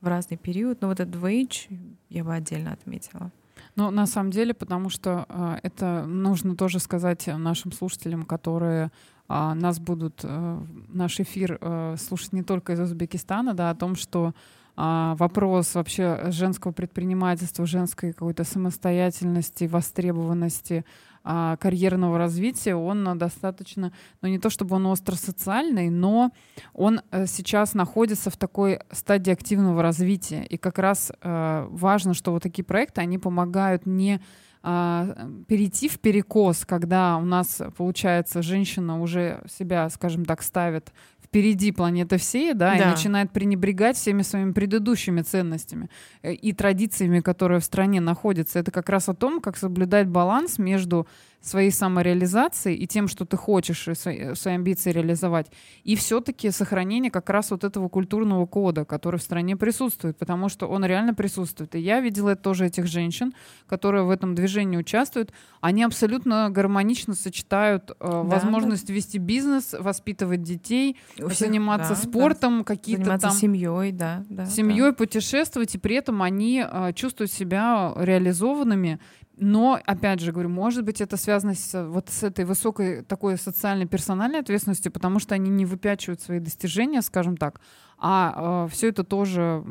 [0.00, 0.80] в разный период.
[0.80, 1.68] Но вот этот wage
[2.08, 3.30] я бы отдельно отметила.
[3.76, 8.90] Ну, на самом деле, потому что э, это нужно тоже сказать нашим слушателям, которые
[9.28, 13.96] э, нас будут, э, наш эфир э, слушать не только из Узбекистана, да, о том,
[13.96, 14.34] что
[14.82, 20.86] а, вопрос вообще женского предпринимательства, женской какой-то самостоятельности, востребованности,
[21.22, 26.32] а, карьерного развития, он достаточно, ну не то чтобы он остросоциальный, но
[26.72, 30.44] он э, сейчас находится в такой стадии активного развития.
[30.44, 34.20] И как раз э, важно, что вот такие проекты, они помогают не
[34.62, 35.16] а,
[35.48, 40.92] перейти в перекос, когда у нас, получается, женщина уже себя, скажем так, ставит
[41.30, 45.88] впереди планеты всей, да, да, и начинает пренебрегать всеми своими предыдущими ценностями
[46.22, 48.58] э, и традициями, которые в стране находятся.
[48.58, 51.06] Это как раз о том, как соблюдать баланс между
[51.40, 55.46] своей самореализацией и тем, что ты хочешь и свои, свои амбиции реализовать,
[55.84, 60.66] и все-таки сохранение как раз вот этого культурного кода, который в стране присутствует, потому что
[60.66, 61.74] он реально присутствует.
[61.74, 63.32] И я видела тоже этих женщин,
[63.66, 65.32] которые в этом движении участвуют.
[65.60, 68.92] Они абсолютно гармонично сочетают э, да, возможность да.
[68.92, 72.64] вести бизнес, воспитывать детей, всех, заниматься да, спортом, да.
[72.64, 74.92] какие-то там семьей, да, да, семьей да.
[74.92, 79.00] путешествовать, и при этом они э, чувствуют себя реализованными
[79.42, 83.86] но, опять же, говорю, может быть, это связано с, вот с этой высокой такой социальной
[83.86, 87.58] персональной ответственностью, потому что они не выпячивают свои достижения, скажем так,
[87.96, 89.64] а э, все это тоже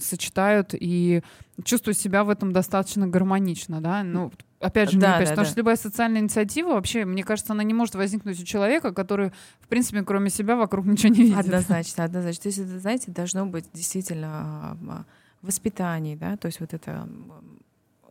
[0.00, 1.24] сочетают и
[1.64, 5.50] чувствуют себя в этом достаточно гармонично, да, ну, опять же, да, опять, да, потому да.
[5.50, 9.66] что любая социальная инициатива вообще, мне кажется, она не может возникнуть у человека, который, в
[9.66, 11.38] принципе, кроме себя вокруг ничего не видит.
[11.38, 12.42] Однозначно, однозначно.
[12.42, 15.04] То есть это, знаете, должно быть действительно а,
[15.42, 17.08] воспитание, да, то есть вот это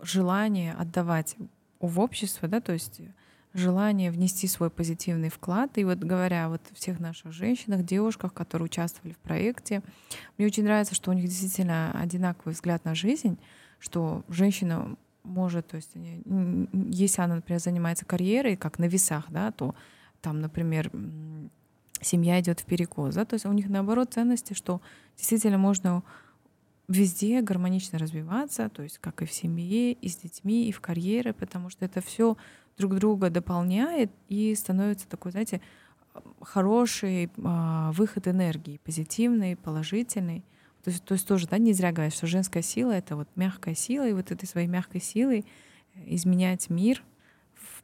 [0.02, 1.36] желание отдавать
[1.80, 3.02] в общество, да, то есть
[3.54, 5.78] желание внести свой позитивный вклад.
[5.78, 9.82] И вот говоря вот всех наших женщинах, девушках, которые участвовали в проекте,
[10.38, 13.38] мне очень нравится, что у них действительно одинаковый взгляд на жизнь,
[13.80, 19.76] что женщина может, то есть если она, например, занимается карьерой, как на весах, да, то
[20.22, 20.90] там, например,
[22.02, 24.82] семья идет в перекос, да, то есть у них наоборот ценности, что
[25.18, 26.04] действительно можно
[26.88, 31.34] везде гармонично развиваться, то есть как и в семье, и с детьми, и в карьере,
[31.34, 32.38] потому что это все
[32.78, 35.62] друг друга дополняет и становится такой, знаете,
[36.41, 40.43] хороший а, выход энергии, позитивный, положительный.
[40.84, 43.76] То есть, то есть тоже, да, не зря говорят, что женская сила— это вот мягкая
[43.76, 45.45] сила, и вот этой своей мягкой силой
[46.06, 47.04] изменять мир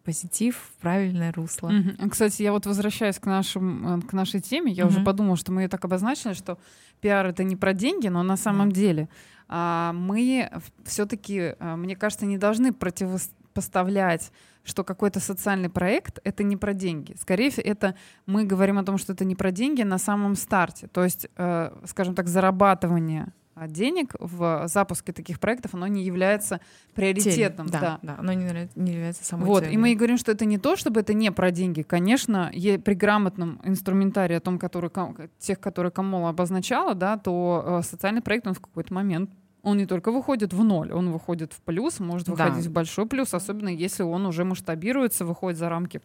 [0.04, 1.70] позитив, в правильное русло.
[1.70, 2.10] Mm-hmm.
[2.10, 4.88] Кстати, я вот возвращаюсь к, нашим, э, к нашей теме, я mm-hmm.
[4.88, 6.58] уже подумала, что мы ее так обозначили, что
[7.02, 8.76] пиар это не про деньги, но на самом да.
[8.76, 9.10] деле
[9.48, 10.50] а, мы
[10.86, 14.32] все-таки, а, мне кажется, не должны противопоставлять
[14.66, 17.16] что какой-то социальный проект— это не про деньги.
[17.20, 20.88] Скорее всего, это мы говорим о том, что это не про деньги на самом старте.
[20.88, 23.34] То есть, э, скажем так, зарабатывание
[23.68, 26.60] денег в запуске таких проектов, оно не является
[26.94, 27.68] приоритетом.
[27.68, 29.74] Цель, да, да, да, оно не, не является самой вот, целью.
[29.74, 31.82] И мы и говорим, что это не то, чтобы это не про деньги.
[31.82, 34.92] Конечно, при грамотном инструментарии о том, который,
[35.40, 39.30] тех, которые Камола обозначала, да, то э, социальный проект, он в какой-то момент
[39.64, 42.70] он не только выходит в ноль, он выходит в плюс, может выходить да.
[42.70, 46.02] в большой плюс, особенно если он уже масштабируется, выходит за рамки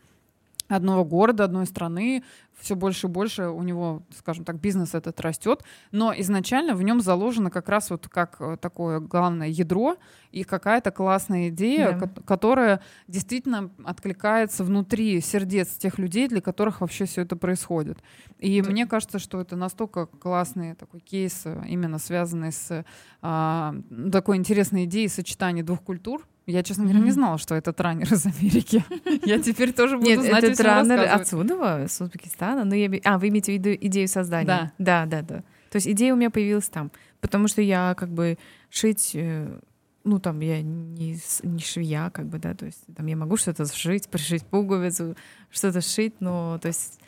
[0.68, 2.22] одного города, одной страны,
[2.61, 7.00] все больше и больше у него, скажем так, бизнес этот растет, но изначально в нем
[7.00, 9.96] заложено как раз вот как э, такое главное ядро
[10.33, 12.07] и какая-то классная идея, да.
[12.07, 17.98] ко- которая действительно откликается внутри сердец тех людей, для которых вообще все это происходит.
[18.38, 18.70] И да.
[18.70, 22.85] мне кажется, что это настолько классный такой кейс, именно связанный с
[23.22, 23.74] а,
[24.12, 28.24] такой интересной идеей сочетания двух культур, Я, честно говоря, не знала, что это раннер из
[28.24, 28.82] Америки.
[29.26, 32.64] Я теперь тоже буду Нет, знать, этот раннер отсюда, с Узбекистана.
[32.64, 32.90] Но я...
[33.04, 34.46] А, вы имеете в виду идею создания?
[34.46, 34.72] Да.
[34.78, 35.37] Да, да, да.
[35.70, 36.90] То есть идея у меня появилась там.
[37.20, 38.38] Потому что я как бы
[38.70, 39.11] шить...
[39.14, 39.58] э,
[40.04, 43.66] Ну, там, я не, не швея, как бы, да, то есть там я могу что-то
[43.66, 45.16] сшить, пришить пуговицу,
[45.50, 46.98] что-то сшить, но, то есть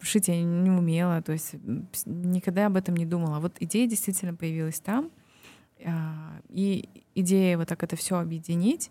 [0.00, 1.54] шить я не умела, то есть
[2.06, 3.38] никогда об этом не думала.
[3.38, 5.10] Вот идея действительно появилась там,
[6.48, 8.90] и идея вот так это все объединить.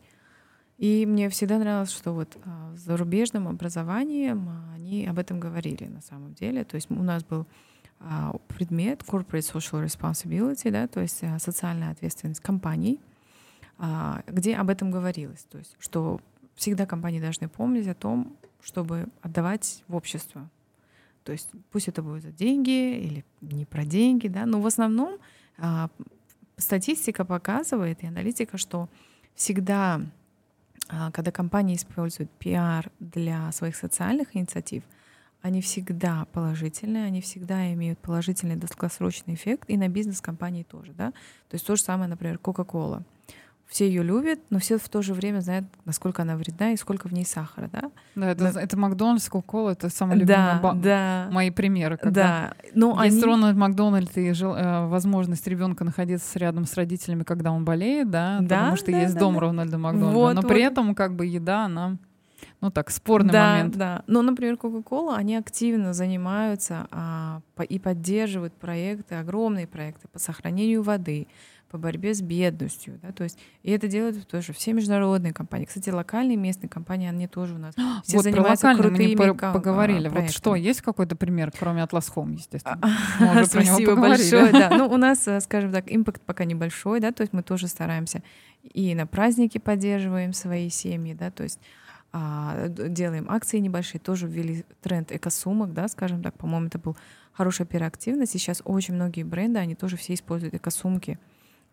[0.78, 4.36] И мне всегда нравилось, что вот а, в зарубежном образовании
[4.74, 6.64] они об этом говорили на самом деле.
[6.64, 7.46] То есть у нас был
[8.00, 13.00] а, предмет Corporate Social Responsibility, да, то есть а, социальная ответственность компаний,
[13.78, 15.46] а, где об этом говорилось.
[15.52, 16.20] То есть что
[16.56, 20.50] всегда компании должны помнить о том, чтобы отдавать в общество.
[21.24, 25.20] То есть пусть это будет за деньги или не про деньги, да, но в основном
[25.60, 25.90] а,
[26.62, 28.90] статистика показывает и аналитика, что
[29.36, 30.02] всегда,
[30.88, 34.84] а, когда компании используют пиар для своих социальных инициатив,
[35.42, 41.12] они всегда положительные, они всегда имеют положительный долгосрочный эффект, и на бизнес компании тоже, да.
[41.50, 43.04] То есть то же самое, например, Coca-Cola.
[43.72, 47.08] Все ее любят, но все в то же время знают, насколько она вредна и сколько
[47.08, 47.90] в ней сахара, да.
[48.16, 51.28] Да, это, это Макдональдс, Кока-Кола, это самые Да, любимые ба- да.
[51.32, 51.96] мои примеры.
[51.96, 53.24] Когда Да, но есть они...
[53.26, 58.40] Рональд Макдональд и жел- э, возможность ребенка находиться рядом с родителями, когда он болеет, да,
[58.42, 59.40] Да, потому что да, есть да, дом да.
[59.40, 60.18] Рональда Макдональда.
[60.20, 60.50] Вот, но вот.
[60.50, 61.96] при этом как бы еда, она,
[62.62, 63.78] ну так, спорный да, момент.
[63.78, 70.20] Да, но, например, Coca-Cola, они активно занимаются а, по- и поддерживают проекты, огромные проекты по
[70.20, 71.28] сохранению воды,
[71.70, 75.64] по борьбе с бедностью, да, то есть и это делают тоже все международные компании.
[75.64, 77.74] Кстати, локальные местные компании, они тоже у нас
[78.04, 80.08] все вот про занимаются локальные мы не крутыми пор- ка- поговорили.
[80.08, 80.38] а, вот проектами.
[80.38, 82.78] что, есть какой-то пример, кроме Atlas Home, естественно?
[83.22, 84.52] Мы про него Спасибо большое.
[84.52, 84.70] Да.
[84.78, 88.22] Ну, у нас, э, скажем так, импакт пока небольшой, да, то есть мы тоже стараемся
[88.64, 91.60] и на праздники поддерживаем свои семьи, да, то есть
[92.14, 96.98] а, делаем акции небольшие, тоже ввели тренд экосумок, да, скажем так, по-моему, это был
[97.32, 101.18] хорошая пиар-активность, и сейчас очень многие бренды, они тоже все используют экосумки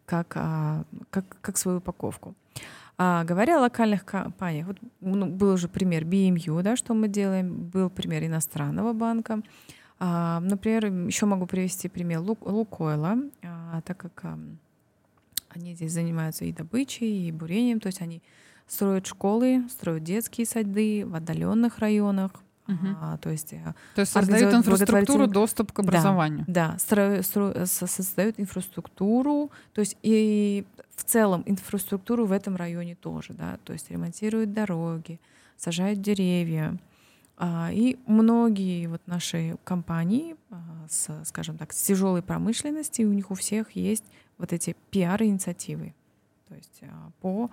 [0.07, 2.35] как, а, как, как свою упаковку.
[2.97, 7.55] А, говоря о локальных компаниях, вот ну, был уже пример BMU, да, что мы делаем,
[7.69, 9.41] был пример иностранного банка.
[10.01, 14.59] А, например, еще могу привести пример Лук, Лукойла, а, так как ам,
[15.49, 18.23] они здесь занимаются и добычей, и бурением, то есть они
[18.69, 22.31] строят школы, строят детские сады в отдаленных районах,
[22.67, 22.97] Мгм.
[23.01, 25.83] а, то есть э, То есть создают инфраструктуру, доступ к Да.
[25.89, 26.45] образованию.
[26.47, 32.95] да, стро- стро- со- создают инфраструктуру, то есть и в целом инфраструктуру в этом районе
[32.95, 35.19] тоже, да, то есть ремонтируют дороги,
[35.57, 36.77] сажают деревья.
[37.41, 40.57] А, И многие вот наши компании, а,
[40.91, 44.05] с, скажем так, с тяжелой промышленности, у них у всех есть
[44.39, 45.95] вот эти пиар-инициативы,
[46.49, 47.49] то есть а, по,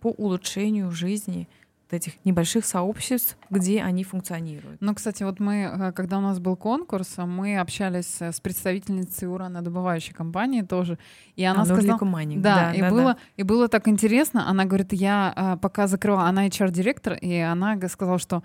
[0.00, 1.48] по улучшению жизни
[1.92, 4.80] этих небольших сообществ, где они функционируют.
[4.80, 8.40] Ну, кстати, вот мы, э, когда у нас был конкурс, а, мы общались э, с
[8.40, 10.98] представительницей уранодобывающей компании тоже,
[11.36, 11.98] и она А, сказала...
[11.98, 13.18] Mining, Да, и, да, было, да.
[13.36, 14.48] и было так интересно.
[14.48, 18.42] Она говорит, я а, пока закрывала, она HR-директор, и она сказала, что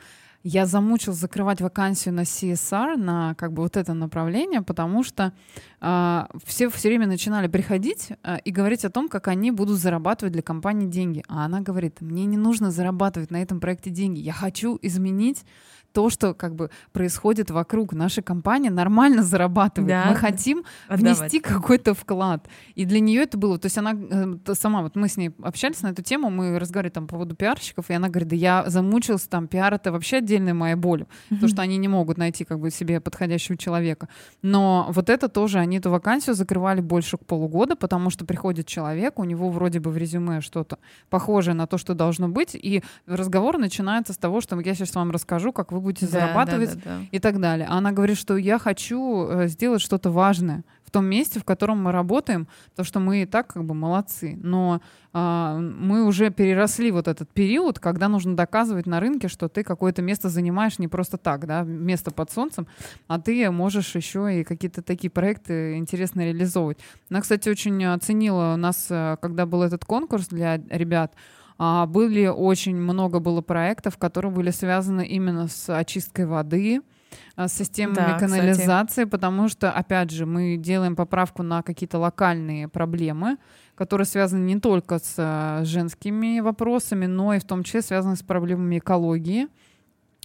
[0.48, 5.34] я замучилась закрывать вакансию на CSR, на как бы вот это направление, потому что
[5.82, 10.32] а, все все время начинали приходить а, и говорить о том, как они будут зарабатывать
[10.32, 11.24] для компании деньги.
[11.28, 15.44] А она говорит, мне не нужно зарабатывать на этом проекте деньги, я хочу изменить
[15.98, 17.92] то, что как бы происходит вокруг.
[17.94, 19.90] Наша компания нормально зарабатывает.
[19.90, 20.06] Да.
[20.12, 21.18] Мы хотим Отдавать.
[21.18, 22.48] внести какой-то вклад.
[22.76, 25.82] И для нее это было, то есть она э, сама, вот мы с ней общались
[25.82, 29.24] на эту тему, мы разговаривали там по поводу пиарщиков, и она говорит, да я замучилась
[29.24, 31.08] там, пиар это вообще отдельная моя боль,
[31.42, 34.08] то, что они не могут найти как бы себе подходящего человека.
[34.44, 39.24] Но вот это тоже, они эту вакансию закрывали больше полугода, потому что приходит человек, у
[39.24, 40.78] него вроде бы в резюме что-то
[41.10, 45.10] похожее на то, что должно быть, и разговор начинается с того, что я сейчас вам
[45.10, 47.06] расскажу, как вы будете Да, зарабатывать, да, да, да.
[47.12, 47.68] и так далее.
[47.70, 51.84] А она говорит, что я хочу э, сделать что-то важное в том месте, в котором
[51.84, 56.92] мы работаем, то что мы и так как бы молодцы, но а, мы уже переросли
[56.92, 61.18] вот этот период, когда нужно доказывать на рынке, что ты какое-то место занимаешь не просто
[61.18, 62.68] так, да, место под солнцем,
[63.08, 66.78] а ты можешь еще и какие-то такие проекты интересно реализовывать.
[67.10, 71.14] Она, кстати, очень оценила у нас, э, когда был этот конкурс для ребят,
[71.58, 76.82] были очень много было проектов, которые были связаны именно с очисткой воды,
[77.36, 78.32] а, с системами Да, кстати.
[78.32, 83.38] канализации, потому что, опять же, мы делаем поправку на какие-то локальные проблемы,
[83.76, 88.24] которые связаны не только с а, женскими вопросами, но и в том числе связаны с
[88.24, 89.48] проблемами экологии.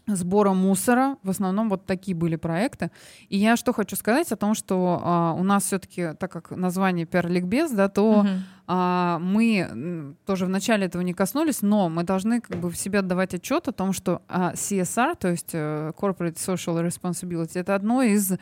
[0.07, 1.16] Сбора мусора.
[1.22, 2.90] В основном вот такие были проекты.
[3.28, 7.07] И я что хочу сказать о том, что а, у нас все-таки, так как название
[7.07, 8.38] Перликбез, да, то uh-huh.
[8.66, 13.00] а, мы тоже в начале этого не коснулись, но мы должны как бы в себе
[13.00, 18.03] отдавать отчет о том, что а, CSR, то есть uh, Corporate Social Responsibility, это одно
[18.03, 18.32] из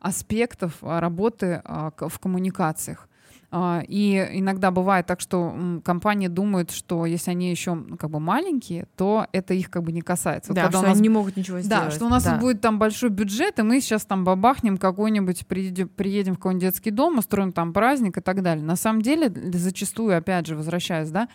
[0.00, 3.08] аспектов а, работы а, в коммуникациях.
[3.50, 8.86] А, и иногда бывает так, что компании думают, что если они еще как бы маленькие,
[8.94, 10.52] то это их как бы не касается.
[10.52, 10.92] Да, вот что нас...
[10.92, 11.84] они не могут ничего сделать.
[11.86, 12.36] Да, что у нас да.
[12.36, 16.90] будет там большой бюджет, и мы сейчас там бабахнем какой-нибудь, приедем, приедем в какой-нибудь детский
[16.90, 18.64] дом, устроим там праздник и так далее.
[18.64, 21.28] На самом деле, зачастую, опять же, возвращаясь, да,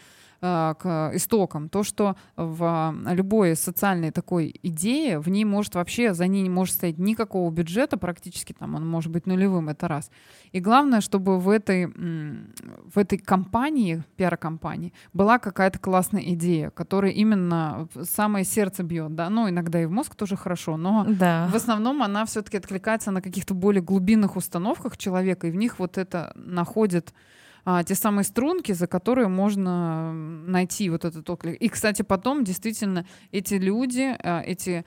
[0.44, 1.70] к истокам.
[1.70, 6.76] То, что в любой социальной такой идее, в ней может вообще, за ней не может
[6.76, 10.12] стоять никакого бюджета, практически там он может быть нулевым, это раз.
[10.52, 17.88] И главное, чтобы в этой, в этой компании, пиар-компании, была какая-то классная идея, которая именно
[18.04, 21.48] самое сердце бьет, да, ну, иногда и в мозг тоже хорошо, но да.
[21.52, 25.98] в основном она все-таки откликается на каких-то более глубинных установках человека, и в них вот
[25.98, 27.14] это находит
[27.66, 31.56] а, те самые струнки, за которые можно найти вот этот отклик.
[31.56, 34.86] И, кстати, потом действительно эти люди, а, эти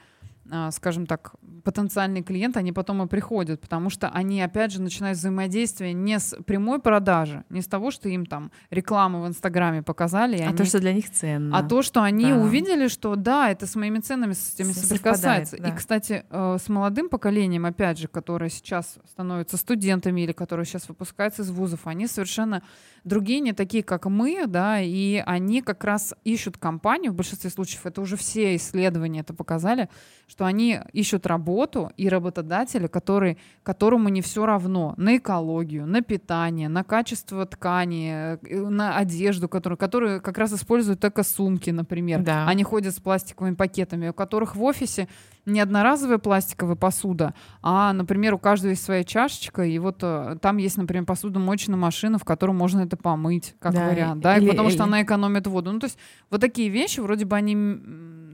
[0.70, 1.34] скажем так,
[1.64, 6.36] потенциальные клиенты, они потом и приходят, потому что они, опять же, начинают взаимодействие не с
[6.46, 10.38] прямой продажи, не с того, что им там рекламу в Инстаграме показали.
[10.38, 10.56] А они...
[10.56, 11.58] то, что для них ценно.
[11.58, 12.36] А то, что они да.
[12.36, 15.56] увидели, что да, это с моими ценами с этими соприкасается.
[15.58, 15.68] Да.
[15.68, 20.88] И, кстати, э, с молодым поколением, опять же, которое сейчас становится студентами или которые сейчас
[20.88, 22.62] выпускаются из вузов, они совершенно
[23.06, 27.86] другие, не такие, как мы, да, и они как раз ищут компанию, в большинстве случаев,
[27.86, 29.88] это уже все исследования это показали,
[30.36, 36.68] что они ищут работу и работодателя, который, которому не все равно на экологию, на питание,
[36.68, 42.20] на качество ткани, э, на одежду, которую, которые как раз используют эко-сумки, например.
[42.20, 42.46] Да.
[42.46, 45.08] Они ходят с пластиковыми пакетами, у которых в офисе
[45.46, 47.32] не одноразовая пластиковая посуда,
[47.62, 52.18] а, например, у каждого есть своя чашечка, и вот э, там есть, например, посудомоечная машина,
[52.18, 54.74] в которой можно это помыть, как да, вариант, да, или, потому или...
[54.74, 55.72] что она экономит воду.
[55.72, 55.98] Ну, то есть
[56.30, 57.54] вот такие вещи, вроде бы они,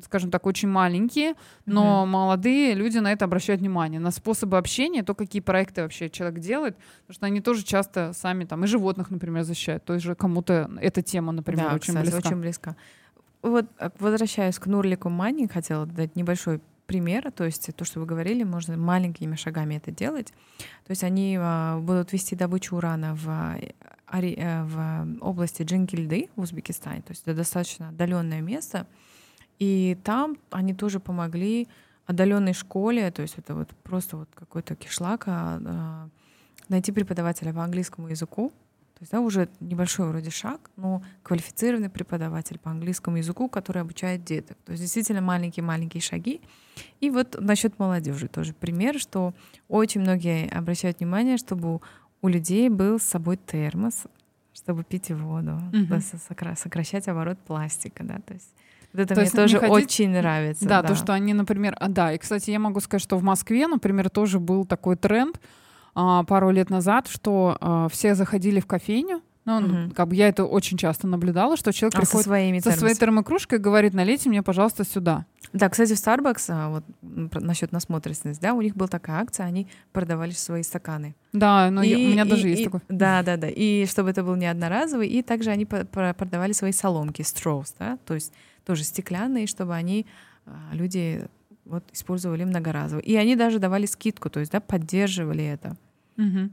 [0.05, 1.35] скажем так, очень маленькие,
[1.67, 2.07] но mm-hmm.
[2.07, 6.77] молодые люди на это обращают внимание, на способы общения, то, какие проекты вообще человек делает,
[7.07, 10.71] потому что они тоже часто сами там и животных, например, защищают, то есть же кому-то
[10.81, 12.29] эта тема, например, да, очень кстати, близка.
[12.29, 12.77] очень близко.
[13.43, 18.07] Вот э, возвращаясь к Нурлику Мани, хотела дать небольшой пример, то есть то, что вы
[18.07, 20.29] говорили, можно маленькими шагами это делать.
[20.59, 23.57] То есть они а, будут вести добычу урана в,
[24.13, 28.87] э, в области Джингильды в Узбекистане, то есть это достаточно отдаленное место,
[29.59, 31.69] и там они тоже помогли
[32.07, 36.09] отдаленной школе, то есть это вот просто вот какой-то кишлак, а, а,
[36.69, 38.53] найти преподавателя по английскому языку,
[39.03, 44.25] то есть, да, уже небольшой вроде шаг, но квалифицированный преподаватель по английскому языку, который обучает
[44.25, 44.57] деток.
[44.65, 46.41] То есть действительно маленькие-маленькие шаги.
[47.01, 49.35] И вот насчет молодежи тоже пример, что
[49.69, 51.81] очень многие обращают внимание, чтобы
[52.21, 54.05] у людей был с собой термос,
[54.55, 56.57] чтобы пить воду, mm-hmm.
[56.57, 58.55] сокращать оборот пластика, да, то есть
[58.93, 59.75] вот это то мне тоже хотите...
[59.75, 60.67] очень нравится.
[60.67, 63.23] Да, да, то, что они, например, а, да, и, кстати, я могу сказать, что в
[63.23, 65.41] Москве, например, тоже был такой тренд,
[65.95, 69.95] а, пару лет назад, что а, все заходили в кофейню, ну, угу.
[69.95, 72.95] как бы я это очень часто наблюдала, что человек а приходит со, своими со своей
[72.95, 75.27] термокружкой и говорит, налейте мне, пожалуйста, сюда.
[75.53, 76.85] Да, кстати, в Starbucks, а, вот
[77.35, 81.17] насчет насмотренности, да, у них была такая акция, они продавали свои стаканы.
[81.33, 82.81] Да, но и, я, у меня и, даже и, есть и, такой.
[82.89, 83.49] Да, да, да.
[83.49, 88.15] И чтобы это был не одноразовый, и также они продавали свои соломки, straws, да, то
[88.15, 88.33] есть
[88.65, 90.07] тоже стеклянные, чтобы они,
[90.73, 91.27] люди
[91.65, 93.01] вот использовали многоразово.
[93.01, 95.77] И они даже давали скидку, то есть да, поддерживали это.
[96.17, 96.51] Угу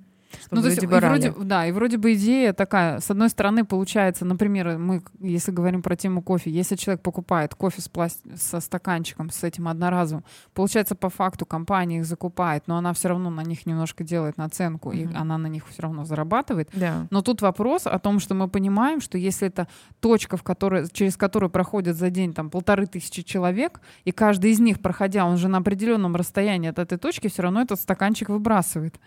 [0.52, 4.26] ну, то есть, и вроде, да, и вроде бы идея такая, с одной стороны, получается,
[4.26, 8.22] например, мы, если говорим про тему кофе, если человек покупает кофе с пласт...
[8.36, 10.24] со стаканчиком, с этим одноразовым,
[10.54, 14.92] получается, по факту компания их закупает, но она все равно на них немножко делает наценку,
[14.92, 15.14] mm-hmm.
[15.14, 16.70] и она на них все равно зарабатывает.
[16.74, 17.08] Да.
[17.10, 19.68] Но тут вопрос о том, что мы понимаем, что если это
[20.00, 24.60] точка, в которой, через которую проходит за день там полторы тысячи человек, и каждый из
[24.60, 29.00] них, проходя, он же на определенном расстоянии от этой точки, все равно этот стаканчик выбрасывает.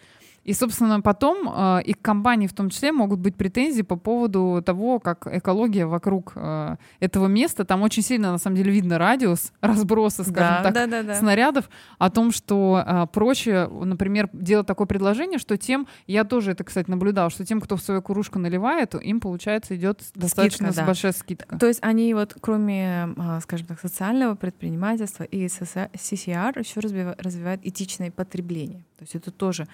[0.45, 4.61] И, собственно, потом э, и к компании в том числе могут быть претензии по поводу
[4.65, 9.53] того, как экология вокруг э, этого места, там очень сильно, на самом деле, видно радиус
[9.61, 11.15] разброса, скажем да, так, да, да, да.
[11.15, 16.65] снарядов, о том, что э, проще, например, делать такое предложение, что тем, я тоже это,
[16.65, 20.87] кстати, наблюдала, что тем, кто в свою кружку наливает, им, получается, идет достаточно скидка, да.
[20.87, 21.59] большая скидка.
[21.59, 28.11] То есть они вот, кроме, а, скажем так, социального предпринимательства и CCR, еще развивают этичное
[28.11, 28.81] потребление.
[28.99, 29.69] То есть это тоже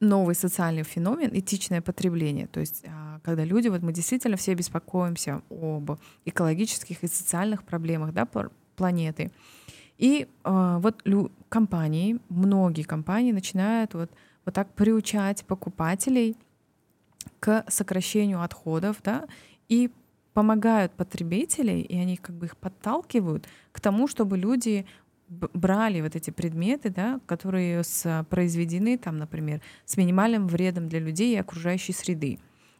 [0.00, 2.46] новый социальный феномен этичное потребление.
[2.46, 8.12] То есть, а, когда люди, вот мы действительно все беспокоимся об экологических и социальных проблемах
[8.12, 8.28] да,
[8.76, 9.30] планеты.
[9.98, 11.02] И э, вот
[11.48, 14.10] компании, многие компании начинают вот,
[14.44, 16.36] вот так приучать покупателей
[17.40, 19.26] к сокращению отходов, да,
[19.68, 19.90] и
[20.34, 24.84] помогают потребителей, и они как бы их подталкивают к тому, чтобы люди
[25.28, 31.34] брали вот эти предметы, да, которые с, произведены, там, например, с минимальным вредом для людей
[31.34, 32.38] и окружающей среды.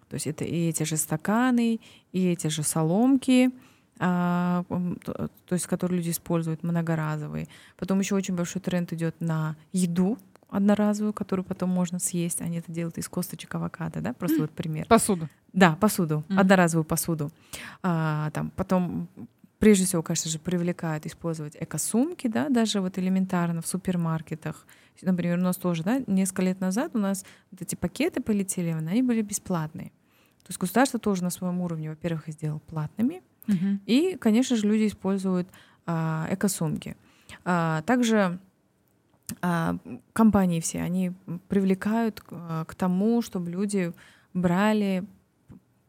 [0.08, 1.80] То есть это и эти же стаканы,
[2.12, 3.50] и эти же соломки,
[3.98, 4.64] а,
[5.04, 7.48] то, то есть которые люди используют многоразовые.
[7.76, 10.18] Потом еще очень большой тренд идет на еду
[10.48, 12.40] одноразовую, которую потом можно съесть.
[12.40, 14.40] Они это делают из косточек авокадо, да, просто mm.
[14.42, 14.86] вот пример.
[14.86, 15.28] Посуду.
[15.52, 16.38] Да, посуду, mm.
[16.38, 17.30] одноразовую посуду.
[17.82, 19.08] А, там потом
[19.58, 24.66] прежде всего, конечно же, привлекает использовать эко-сумки, да, даже вот элементарно в супермаркетах.
[25.02, 29.02] Например, у нас тоже, да, несколько лет назад у нас вот эти пакеты полиэтиленовые, они
[29.02, 29.90] были бесплатные.
[30.42, 33.78] То есть государство тоже на своем уровне, во-первых, их сделало платными, uh-huh.
[33.84, 35.48] и, конечно же, люди используют
[35.86, 36.96] а, эко-сумки.
[37.44, 38.38] А, также
[39.42, 39.76] а,
[40.12, 41.12] компании все, они
[41.48, 43.92] привлекают а, к тому, чтобы люди
[44.34, 45.04] брали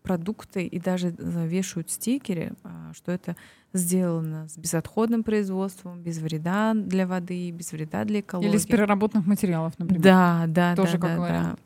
[0.07, 3.35] продукты и даже э, вешают стикеры, а, что это
[3.73, 8.49] сделано с безотходным производством, без вреда для воды, без вреда для экологии.
[8.49, 10.01] Или с переработанных материалов, например.
[10.01, 11.59] Да, да, Тоже да, как да, вариант.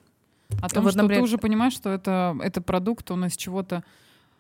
[0.50, 0.58] да.
[0.66, 1.22] О том, вот, что например...
[1.22, 3.84] ты уже понимаешь, что это, это продукт, он из чего-то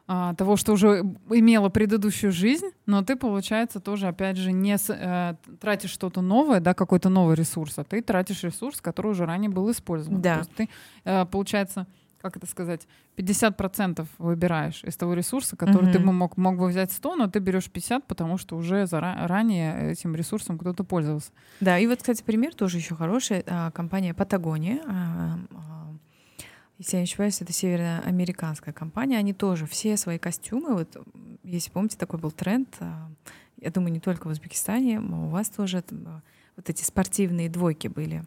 [0.07, 4.89] а, того, что уже имело предыдущую жизнь, но ты, получается, тоже, опять же, не с,
[4.89, 9.49] э, тратишь что-то новое, да, какой-то новый ресурс, а ты тратишь ресурс, который уже ранее
[9.49, 10.21] был использован.
[10.21, 10.33] Да.
[10.33, 10.69] То есть ты,
[11.05, 11.87] э, получается,
[12.21, 15.93] как это сказать, 50% выбираешь из того ресурса, который mm-hmm.
[15.93, 19.91] ты бы мог, мог бы взять 100, но ты берешь 50, потому что уже заранее
[19.91, 21.31] этим ресурсом кто-то пользовался.
[21.59, 23.43] Да, и вот, кстати, пример тоже еще хороший.
[23.47, 25.93] А, компания Патагония, а, а,
[26.77, 30.97] если я не ошибаюсь, это североамериканская компания, они тоже все свои костюмы, вот
[31.43, 32.77] если помните, такой был тренд,
[33.57, 35.83] я думаю, не только в Узбекистане, но у вас тоже
[36.55, 38.23] вот эти спортивные двойки были,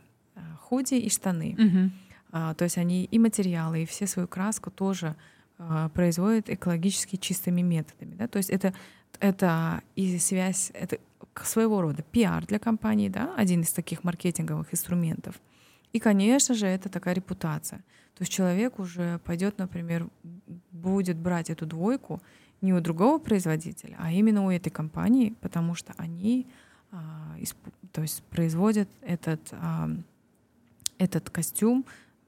[0.61, 1.57] худи и штаны.
[1.59, 1.91] Mm-hmm.
[2.37, 5.15] А, то есть они и материалы, и все свою краску тоже
[5.57, 8.17] а, производят экологически чистыми методами.
[8.17, 8.27] Да?
[8.27, 8.75] То есть это,
[9.21, 10.99] это и связь, это
[11.45, 13.33] своего рода пиар для компании, да?
[13.37, 15.41] один из таких маркетинговых инструментов.
[15.93, 17.79] И, конечно же, это такая репутация.
[18.17, 20.09] То есть человек уже пойдет, например,
[20.73, 22.21] будет брать эту двойку
[22.61, 26.49] не у другого производителя, а именно у этой компании, потому что они
[26.91, 27.37] а,
[27.93, 29.53] то есть производят этот,
[30.99, 31.85] этот костюм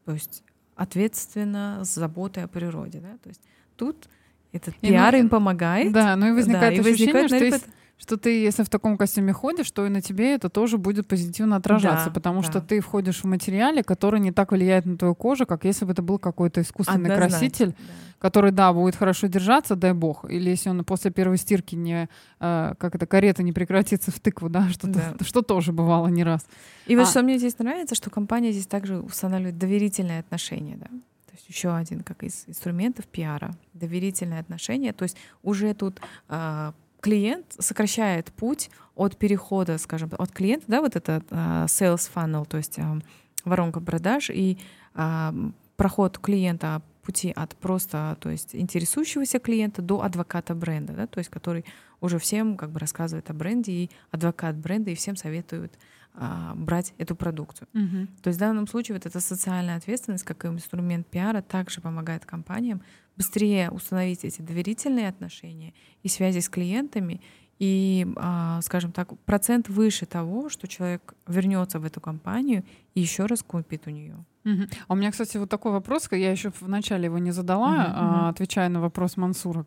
[0.07, 0.43] то есть
[0.77, 3.01] ответственно, с заботой о природе.
[3.01, 3.19] Да?
[3.23, 3.43] То есть
[3.77, 4.09] тут
[4.53, 5.93] этот и пиар ну, им помогает.
[5.93, 7.67] Да, ну и возникает да, ощущение, и возникает, что, есть,
[7.99, 11.57] что ты, если в таком костюме ходишь, то и на тебе это тоже будет позитивно
[11.57, 12.49] отражаться, да, потому да.
[12.49, 15.93] что ты входишь в материале, который не так влияет на твою кожу, как если бы
[15.93, 17.69] это был какой-то искусственный Однозначно, краситель.
[17.69, 17.77] Да
[18.19, 22.09] который, да, будет хорошо держаться, дай бог, или если он после первой стирки не,
[22.41, 25.15] э, как это, карета не прекратится в тыкву, да, что, да.
[25.21, 26.47] что тоже бывало не раз.
[26.87, 26.99] И а.
[26.99, 30.87] вот что мне здесь нравится, что компания здесь также устанавливает доверительные отношения, да.
[30.87, 34.93] То есть еще один как из инструментов пиара, доверительные отношения.
[34.93, 40.97] То есть уже тут э, клиент сокращает путь от перехода, скажем, от клиента, да, вот
[40.97, 43.01] этот э, sales funnel, то есть э,
[43.45, 44.59] воронка продаж и
[44.95, 45.33] э,
[45.77, 51.31] проход клиента пути от просто, то есть интересующегося клиента до адвоката бренда, да, то есть
[51.31, 51.65] который
[52.01, 55.79] уже всем как бы рассказывает о бренде и адвокат бренда и всем советует
[56.15, 57.69] а, брать эту продукцию.
[57.73, 58.07] Uh-huh.
[58.23, 62.83] То есть в данном случае вот эта социальная ответственность как инструмент пиара также помогает компаниям
[63.17, 67.21] быстрее установить эти доверительные отношения и связи с клиентами
[67.59, 73.27] и, а, скажем так, процент выше того, что человек вернется в эту компанию и еще
[73.27, 74.17] раз купит у нее.
[74.45, 74.71] Uh-huh.
[74.87, 78.29] А у меня, кстати, вот такой вопрос, я еще вначале его не задала, uh-huh, uh-huh.
[78.29, 79.65] отвечая на вопрос Мансура,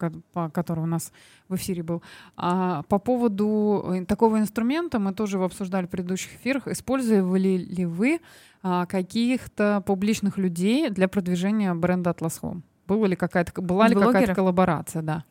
[0.53, 1.11] который у нас
[1.49, 2.01] в эфире был.
[2.37, 6.67] А, по поводу э, такого инструмента мы тоже обсуждали в предыдущих эфирах.
[6.67, 8.21] Использовали ли вы
[8.63, 12.61] а, каких-то публичных людей для продвижения бренда Atlas Home?
[12.87, 15.23] Была ли какая-то, была ли какая-то коллаборация, да?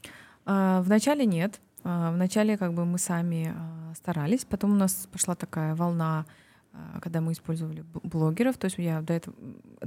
[0.45, 1.61] А, вначале нет.
[1.85, 6.27] А, вначале как бы мы сами а, старались, потом у нас пошла такая волна
[6.73, 9.37] а, когда мы использовали блогеров, то есть я до этого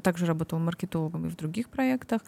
[0.02, 2.22] также работала маркетологом и в других проектах.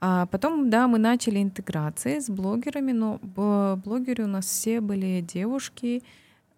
[0.00, 6.02] А потом, да, мы начали интеграции с блогерами, но блогеры у нас все были девушки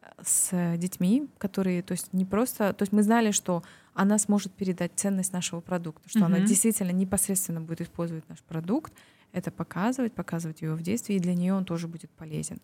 [0.02, 3.62] э, с детьми, которые, то есть не просто, то есть мы знали, что
[3.94, 6.24] она сможет передать ценность нашего продукта, что mm-hmm.
[6.24, 8.92] она действительно непосредственно будет использовать наш продукт,
[9.36, 12.56] это показывать, показывать его в действии, и для нее он тоже будет полезен.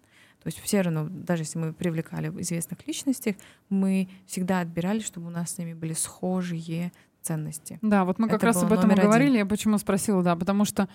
[0.42, 3.36] То есть все равно, даже если мы привлекали известных личностей,
[3.68, 7.78] мы всегда отбирали, чтобы у нас с ними были схожие ценности.
[7.82, 9.28] Да, вот мы как это раз об этом и говорили.
[9.28, 9.38] Один.
[9.40, 10.88] Я почему спросила, да, потому что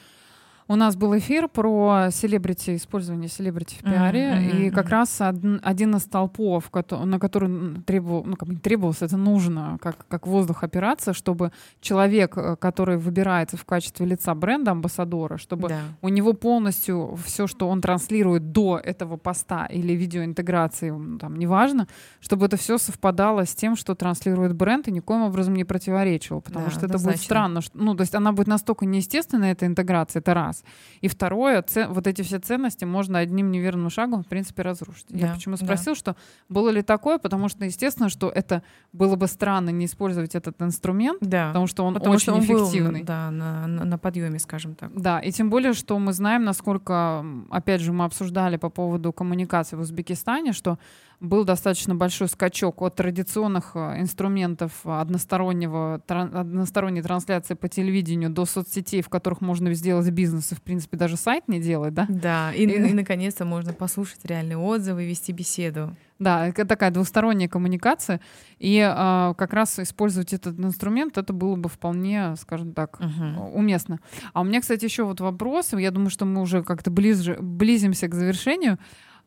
[0.69, 4.67] У нас был эфир про селебрити, использование селебрити в пиаре, mm-hmm.
[4.67, 9.15] и как раз один, один из толпов, на который требовал, ну, как бы требовалось, это
[9.15, 15.37] нужно, как, как воздух операция, чтобы человек, э, который выбирается в качестве лица бренда, амбассадора,
[15.37, 15.79] чтобы да.
[16.01, 21.87] у него полностью все, что он транслирует до этого поста или видеоинтеграции, там, неважно,
[22.19, 26.65] чтобы это все совпадало с тем, что транслирует бренд, и никоим образом не противоречило, потому
[26.65, 27.09] да, что однозначно.
[27.09, 27.61] это будет странно.
[27.61, 30.56] Что, ну, то есть она будет настолько неестественная, эта интеграция, это раз.
[31.01, 31.87] И второе, ц...
[31.87, 35.05] вот эти все ценности можно одним неверным шагом, в принципе, разрушить.
[35.09, 35.99] Да, Я почему спросил, да.
[35.99, 36.15] что
[36.49, 41.19] было ли такое, потому что, естественно, что это было бы странно не использовать этот инструмент,
[41.21, 41.47] да.
[41.47, 42.99] потому что он потому очень что он эффективный.
[43.01, 44.91] Был, да, на, на, на подъеме, скажем так.
[44.99, 49.75] Да, и тем более, что мы знаем, насколько, опять же, мы обсуждали по поводу коммуникации
[49.75, 50.77] в Узбекистане, что
[51.19, 58.45] был достаточно большой скачок от традиционных э, инструментов одностороннего, тран, односторонней трансляции по телевидению до
[58.45, 62.05] соцсетей, в которых можно сделать бизнес и, в принципе, даже сайт не делать, да?
[62.07, 65.95] Да, и, и, и наконец-то можно послушать реальные отзывы вести беседу.
[66.19, 68.21] Да, это такая двусторонняя коммуникация.
[68.59, 73.53] И э, как раз использовать этот инструмент, это было бы вполне, скажем так, uh-huh.
[73.53, 73.99] уместно.
[74.33, 75.73] А у меня, кстати, еще вот вопрос.
[75.73, 78.77] Я думаю, что мы уже как-то ближе, близимся к завершению.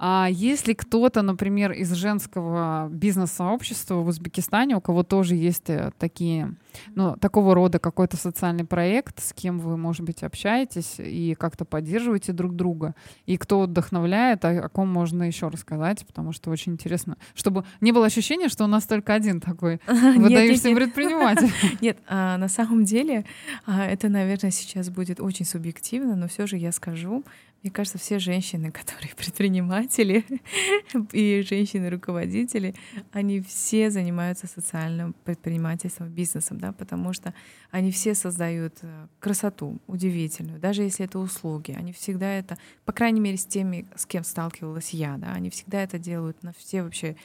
[0.03, 6.55] А если кто-то, например, из женского бизнес-сообщества в Узбекистане, у кого тоже есть э, такие,
[6.95, 12.33] ну, такого рода какой-то социальный проект, с кем вы, может быть, общаетесь и как-то поддерживаете
[12.33, 12.95] друг друга,
[13.27, 17.93] и кто вдохновляет, о, о ком можно еще рассказать, потому что очень интересно, чтобы не
[17.93, 21.53] было ощущения, что у нас только один такой выдающийся предприниматель.
[21.83, 23.27] Нет, а, на самом деле
[23.67, 27.23] а, это, наверное, сейчас будет очень субъективно, но все же я скажу,
[27.63, 30.25] мне кажется, все женщины, которые предприниматели
[31.13, 32.75] и женщины-руководители,
[33.13, 37.35] они все занимаются социальным предпринимательством, бизнесом, да, потому что
[37.71, 41.73] они все создают э, красоту удивительную, даже если это услуги.
[41.73, 45.83] Они всегда это, по крайней мере, с теми, с кем сталкивалась я, да, они всегда
[45.83, 47.17] это делают на все вообще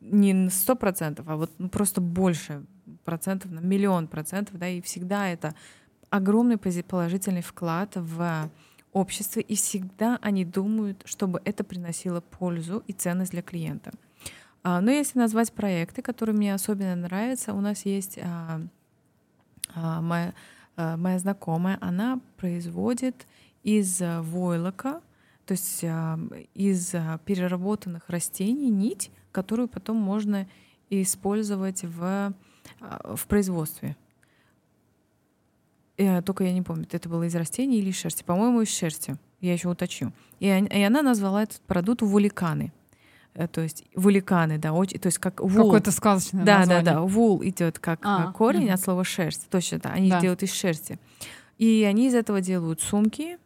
[0.00, 2.64] не на сто процентов, а вот ну, просто больше
[3.04, 5.54] процентов, на миллион процентов, да, и всегда это
[6.10, 8.50] огромный положительный вклад в
[8.94, 13.92] обществе, и всегда они думают, чтобы это приносило пользу и ценность для клиента.
[14.62, 18.62] А, но если назвать проекты, которые мне особенно нравятся, у нас есть а,
[19.74, 20.32] а, моя,
[20.76, 23.26] моя знакомая, она производит
[23.62, 25.02] из войлока,
[25.44, 25.84] то есть
[26.54, 26.90] из
[27.24, 30.48] переработанных растений нить, которую потом можно
[30.88, 32.32] использовать в,
[32.80, 33.96] в производстве.
[35.96, 38.24] Э, только я не помню, это было из растений или из шерсти.
[38.24, 39.16] По-моему, из шерсти.
[39.40, 40.12] Я еще уточню.
[40.40, 42.72] И, и она назвала этот продукт вуликаны.
[43.34, 45.64] Э, то есть вуликаны, да, очень, то есть как вул.
[45.64, 46.84] Какое-то сказочное да, название.
[46.84, 48.74] Да, да, вул идет как а, корень угу.
[48.74, 49.48] от слова шерсть.
[49.50, 50.20] Точно, да, они да.
[50.20, 50.98] делают из шерсти.
[51.58, 53.38] И они из этого делают сумки,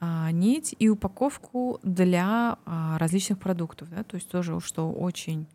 [0.00, 5.46] а, нить и упаковку для а, различных продуктов, да, то есть тоже, что очень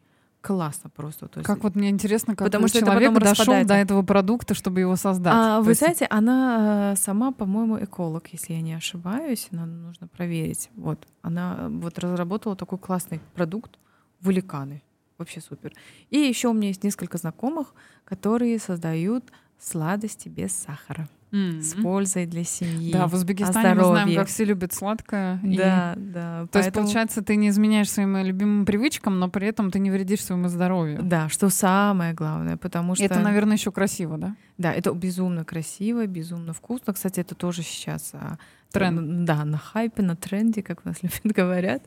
[0.42, 1.28] классно просто.
[1.28, 4.80] То есть, как вот мне интересно, как потому что человек дошел до этого продукта, чтобы
[4.80, 5.34] его создать.
[5.34, 5.80] А, вы есть...
[5.80, 10.70] знаете, она э, сама, по-моему, эколог, если я не ошибаюсь, но нужно проверить.
[10.76, 13.80] Вот она э, вот разработала такой классный продукт
[14.22, 14.82] вуликаны.
[15.18, 15.74] Вообще супер.
[16.10, 17.74] И еще у меня есть несколько знакомых,
[18.06, 19.24] которые создают
[19.60, 21.62] сладости без сахара mm-hmm.
[21.62, 22.92] с пользой для семьи.
[22.92, 25.40] Да, в Узбекистане мы знаем, как все любят сладкое.
[25.44, 26.00] Да, и...
[26.00, 26.42] да.
[26.42, 26.64] То поэтому...
[26.64, 30.48] есть, получается, ты не изменяешь своим любимым привычкам, но при этом ты не вредишь своему
[30.48, 31.00] здоровью.
[31.02, 33.04] Да, что самое главное, потому что...
[33.04, 34.36] Это, наверное, еще красиво, да?
[34.58, 36.94] Да, это безумно красиво, безумно вкусно.
[36.94, 38.38] Кстати, это тоже сейчас а,
[38.72, 39.26] тренд.
[39.26, 41.84] Да, на хайпе, на тренде, как у нас любят говорят.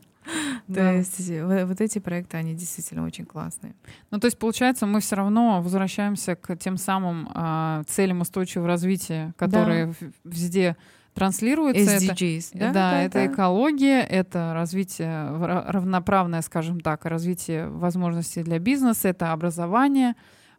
[0.73, 3.75] То есть вот эти проекты, они действительно очень классные.
[4.09, 9.33] Ну, то есть, получается, мы все равно возвращаемся к тем самым э, целям устойчивого развития,
[9.37, 10.07] которые да.
[10.23, 10.77] везде
[11.13, 11.97] транслируются.
[11.97, 12.67] SDGs, это, да?
[12.67, 13.27] Да, да это да.
[13.27, 20.15] экология, это развитие, равноправное, скажем так, развитие возможностей для бизнеса, это образование,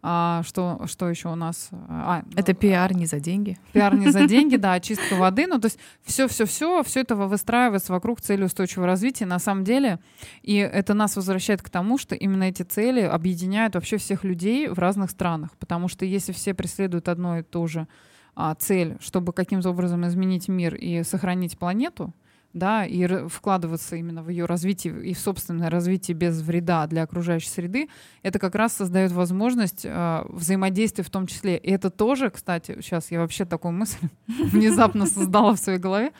[0.09, 1.69] а, что, что еще у нас?
[1.89, 3.59] А, это пиар не за деньги.
[3.73, 5.49] Пиар не за деньги, да, очистка воды.
[5.49, 9.27] Ну, то есть все-все-все, все это выстраивается вокруг цели устойчивого развития.
[9.27, 9.99] На самом деле,
[10.43, 14.79] и это нас возвращает к тому, что именно эти цели объединяют вообще всех людей в
[14.79, 15.51] разных странах.
[15.59, 17.89] Потому что если все преследуют одно и то же
[18.37, 22.15] а, цель, чтобы каким-то образом изменить мир и сохранить планету,
[22.57, 27.51] да, и вкладываться именно в ее развитие и в собственное развитие без вреда для окружающей
[27.51, 27.89] среды,
[28.23, 31.59] это как раз создает возможность э, взаимодействия в том числе.
[31.59, 36.13] И это тоже, кстати, сейчас я вообще такую мысль внезапно создала в своей голове,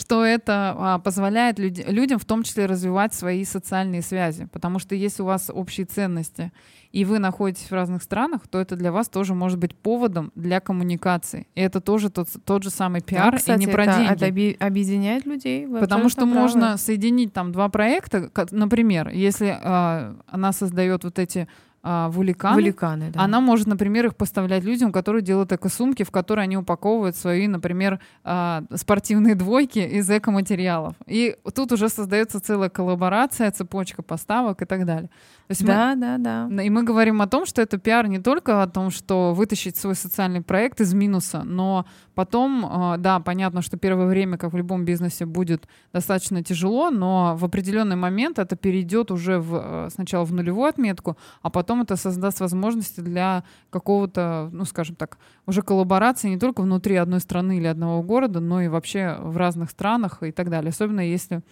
[0.00, 4.46] что это а, позволяет люд- людям в том числе развивать свои социальные связи.
[4.46, 6.52] Потому что если у вас общие ценности,
[6.90, 10.58] и вы находитесь в разных странах, то это для вас тоже может быть поводом для
[10.60, 11.46] коммуникации.
[11.54, 14.12] И это тоже тот, тот же самый пиар, да, кстати, и не про это, деньги.
[14.12, 15.68] Это оби- объединяет людей.
[15.68, 16.34] Потому что правы.
[16.34, 18.28] можно соединить там два проекта.
[18.30, 21.46] как, Например, если э, она создает вот эти
[21.82, 23.22] а, вуликаны, Вуликаны, да.
[23.22, 28.00] она может, например, их поставлять людям, которые делают эко-сумки, в которые они упаковывают свои, например,
[28.22, 30.94] а, спортивные двойки из эко-материалов.
[31.06, 35.08] И тут уже создается целая коллаборация, цепочка поставок и так далее.
[35.50, 36.62] То есть да, мы, да, да.
[36.62, 39.96] И мы говорим о том, что это пиар не только о том, что вытащить свой
[39.96, 44.84] социальный проект из минуса, но потом, а, да, понятно, что первое время, как в любом
[44.84, 50.32] бизнесе, будет достаточно тяжело, но в определенный момент это перейдет уже в, э, сначала в
[50.32, 56.38] нулевую отметку, а потом это создаст возможности для какого-то, ну, скажем так, уже коллаборации не
[56.38, 60.48] только внутри одной страны или одного города, но и вообще в разных странах и так
[60.48, 60.70] далее.
[60.70, 61.42] Особенно если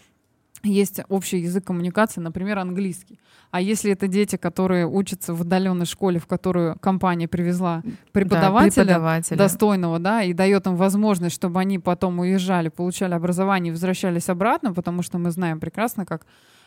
[0.62, 3.18] есть общий язык коммуникации, например, английский.
[3.50, 7.82] А если это дети, которые учатся в отдаленной школе, в которую компания привезла
[8.12, 9.38] преподавателя, да, преподавателя.
[9.38, 14.74] достойного, да, и дает им возможность, чтобы они потом уезжали, получали образование и возвращались обратно,
[14.74, 16.26] потому что мы знаем прекрасно, как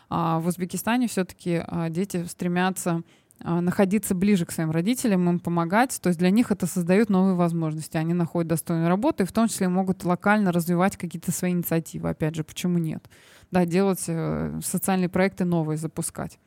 [0.10, 3.02] а, в Узбекистане все-таки а, дети стремятся
[3.44, 6.00] находиться ближе к своим родителям, им помогать.
[6.02, 7.98] То есть для них это создает новые возможности.
[7.98, 12.10] Они находят достойную работу и в том числе могут локально развивать какие-то свои инициативы.
[12.10, 13.10] Опять же, почему нет?
[13.52, 16.40] Да, делать э, социальные проекты новые, запускать.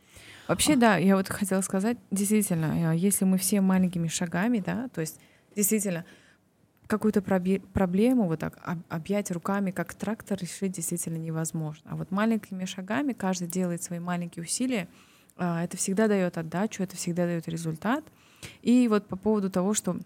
[0.49, 5.01] Вообще, да, я вот хотела сказать, действительно, э, если мы все маленькими шагами, да, то
[5.01, 5.21] есть
[5.55, 6.05] действительно
[6.87, 11.91] какую-то проблему вот так объять руками, как трактор, решить действительно невозможно.
[11.91, 16.97] А вот маленькими шагами каждый делает свои маленькие усилия, а, это всегда дает отдачу, это
[16.97, 18.05] всегда дает результат.
[18.63, 19.99] И вот по поводу того, что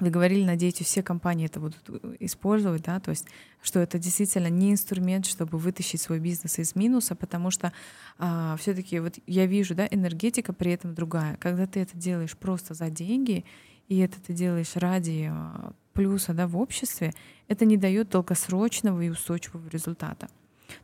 [0.00, 3.26] вы говорили, надеетесь, все компании это будут э, использовать, да, то есть,
[3.62, 7.72] что это действительно не инструмент, чтобы вытащить свой бизнес из минуса, потому что
[8.18, 11.36] а, все-таки вот я вижу, да, энергетика при этом другая.
[11.36, 13.44] Когда ты это делаешь просто за деньги,
[13.88, 17.12] и это ты делаешь ради а, плюса, да, в обществе,
[17.48, 20.28] это не дает долгосрочного и устойчивого результата.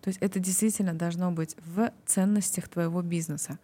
[0.02, 3.58] То есть это действительно должно быть в ценностях твоего бизнеса.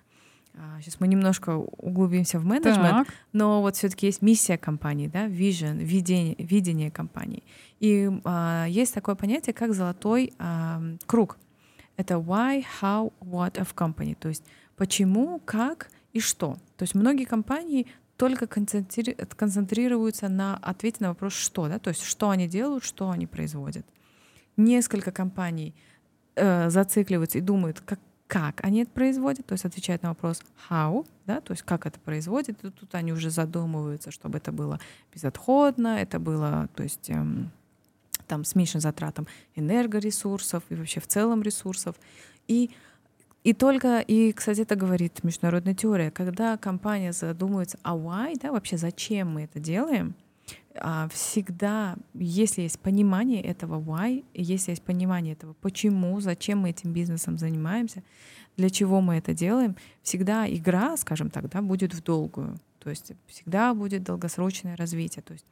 [0.80, 3.14] Сейчас а, мы немножко углубимся в менеджмент, так.
[3.32, 7.42] но вот все-таки есть миссия компании, да, vision, видение, видение компании.
[7.80, 11.38] И а, есть такое понятие, как золотой а, круг.
[11.96, 14.44] Это why, how, what of company, то есть
[14.76, 16.56] почему, как и что.
[16.76, 17.86] То есть многие компании
[18.16, 19.14] только концентри...
[19.36, 23.86] концентрируются на ответе на вопрос что, да, то есть что они делают, что они производят.
[24.56, 25.74] Несколько компаний
[26.34, 27.98] э, зацикливаются и думают, как
[28.32, 32.00] как они это производят, то есть отвечают на вопрос how, да, то есть как это
[32.00, 34.80] производят, и тут они уже задумываются, чтобы это было
[35.12, 37.50] безотходно, это было, то есть эм,
[38.26, 41.96] там с меньшим затратом энергоресурсов и вообще в целом ресурсов.
[42.48, 42.70] И
[43.44, 48.78] и только, и, кстати, это говорит международная теория, когда компания задумывается, а why, да, вообще
[48.78, 50.14] зачем мы это делаем,
[51.12, 57.38] всегда, если есть понимание этого why, если есть понимание этого почему, зачем мы этим бизнесом
[57.38, 58.02] занимаемся,
[58.56, 62.58] для чего мы это делаем, всегда игра, скажем так, да, будет в долгую.
[62.78, 65.22] То есть всегда будет долгосрочное развитие.
[65.22, 65.46] То есть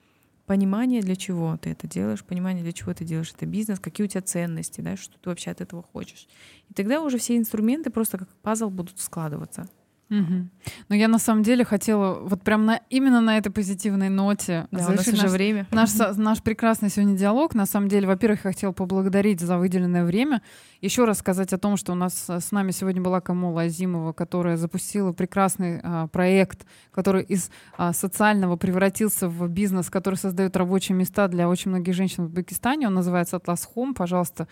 [0.46, 4.08] понимание, для чего ты это делаешь, понимание, для чего ты делаешь это бизнес, какие у
[4.08, 6.28] тебя ценности, да, что ты вообще от этого хочешь.
[6.68, 9.68] И тогда уже все инструменты просто как пазл будут складываться.
[10.10, 10.48] Угу.
[10.88, 14.88] Но я на самом деле хотела вот прям на, именно на этой позитивной ноте да,
[14.88, 15.66] у нас уже наш, время.
[15.70, 17.54] Наш, наш прекрасный сегодня диалог.
[17.54, 20.42] На самом деле, во-первых, я хотела поблагодарить за выделенное время.
[20.80, 24.56] Еще раз сказать о том, что у нас с нами сегодня была Камола Азимова, которая
[24.56, 31.28] запустила прекрасный а, проект, который из а, социального превратился в бизнес, который создает рабочие места
[31.28, 32.88] для очень многих женщин в Узбекистане.
[32.88, 33.94] Он называется Atlas Home.
[33.94, 34.48] Пожалуйста,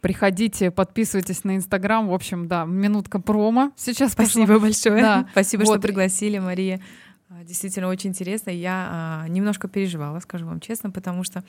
[0.00, 2.08] Приходите, подписывайтесь на Инстаграм.
[2.08, 4.12] В общем, да, минутка промо сейчас.
[4.12, 4.60] Спасибо пошла.
[4.60, 5.02] большое.
[5.02, 5.28] Да.
[5.32, 5.74] Спасибо, вот.
[5.74, 6.80] что пригласили, Мария.
[7.28, 8.50] А, действительно очень интересно.
[8.50, 11.42] Я а, немножко переживала, скажу вам честно, потому что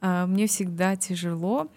[0.00, 1.70] а, мне всегда тяжело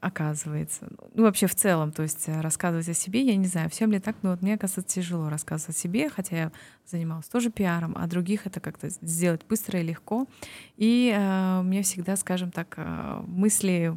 [0.00, 0.88] оказывается.
[1.14, 3.98] Ну, вообще в целом, то есть э, рассказывать о себе, я не знаю, всем ли
[3.98, 6.52] так, но вот мне, оказывается, тяжело рассказывать о себе, хотя я
[6.86, 10.26] занималась тоже пиаром, а других это как-то сделать быстро и легко.
[10.76, 13.94] И э, мне всегда, скажем так, э, мысли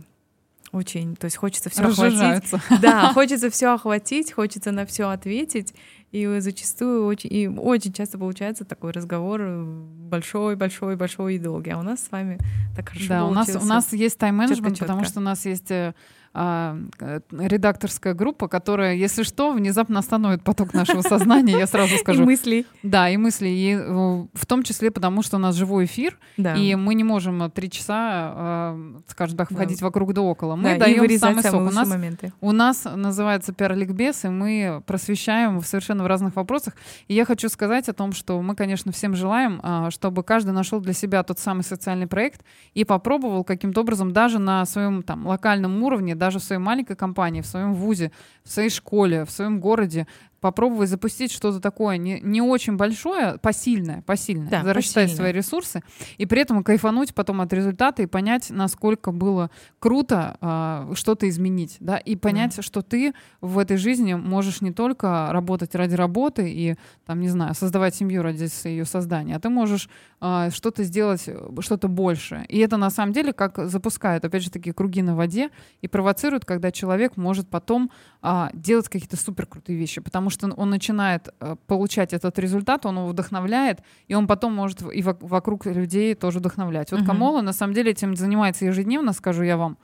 [0.74, 2.52] очень, то есть хочется все охватить.
[2.82, 5.74] Да, хочется все охватить, хочется на все ответить.
[6.12, 11.72] И зачастую очень, и очень часто получается такой разговор большой, большой, большой и долгий.
[11.72, 12.38] А у нас с вами
[12.76, 15.94] так хорошо Да, у нас, у нас есть тайм-менеджмент, потому что у нас есть э,
[16.34, 22.24] а, э, редакторская группа, которая, если что, внезапно остановит поток нашего сознания, я сразу скажу.
[22.24, 22.66] И мыслей.
[22.82, 23.48] Да, и мысли.
[23.50, 26.56] И э, в том числе потому, что у нас живой эфир, Да.
[26.56, 28.34] и мы не можем три часа,
[28.76, 29.58] э, скажем так, Да.
[29.58, 30.56] ходить вокруг да около.
[30.56, 31.52] Мы Да, даем самый сок.
[31.52, 32.34] самые У лучшие нас моменты.
[32.42, 36.74] у нас называется пиар-ликбез, и мы просвещаем в совершенно в разных вопросах.
[37.08, 40.80] И я хочу сказать о том, что мы, конечно, всем желаем, а, чтобы каждый нашел
[40.80, 42.42] для себя тот самый социальный проект
[42.74, 47.42] и попробовал каким-то образом даже на своем там локальном уровне, даже в своей маленькой компании,
[47.42, 48.10] в своем вузе,
[48.46, 50.08] в своей школе, в своем городе
[50.44, 55.16] попробовать запустить что-то такое не, не очень большое, посильное, посильное, Да, рассчитать посильное.
[55.16, 55.84] свои ресурсы,
[56.18, 61.78] и при этом кайфануть потом от результата и понять, насколько было круто а, что-то изменить,
[61.80, 66.76] да, и понять, что ты в этой жизни можешь не только работать ради работы и,
[67.06, 69.89] там, не знаю, создавать семью ради ее создания, а ты можешь
[70.20, 71.30] а, что-то сделать,
[71.60, 72.46] что-то большее.
[72.50, 76.44] И это на самом деле как запускает, опять же, такие круги на воде и провоцирует,
[76.44, 77.91] когда человек может потом
[78.22, 82.98] а, делать какие-то супер крутые вещи, потому что он начинает э, получать этот результат, он
[82.98, 86.92] его вдохновляет, и он потом может и вок- вокруг людей тоже вдохновлять.
[86.92, 87.08] Вот Мгм.
[87.08, 89.78] Камола на самом деле этим занимается ежедневно, скажу я вам.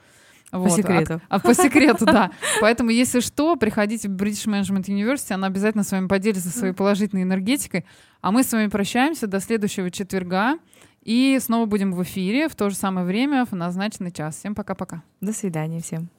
[0.50, 0.72] По Вот.
[0.72, 1.20] секрету.
[1.28, 2.32] А, а по секрету, да.
[2.60, 7.22] Поэтому, если что, приходите в British Management University, она обязательно с вами поделится своей положительной
[7.22, 7.84] энергетикой.
[8.20, 10.58] А мы с вами прощаемся до следующего четверга.
[11.02, 14.36] И снова будем в эфире в то же самое время, в назначенный час.
[14.36, 15.02] Всем пока-пока.
[15.20, 16.10] До свидания всем.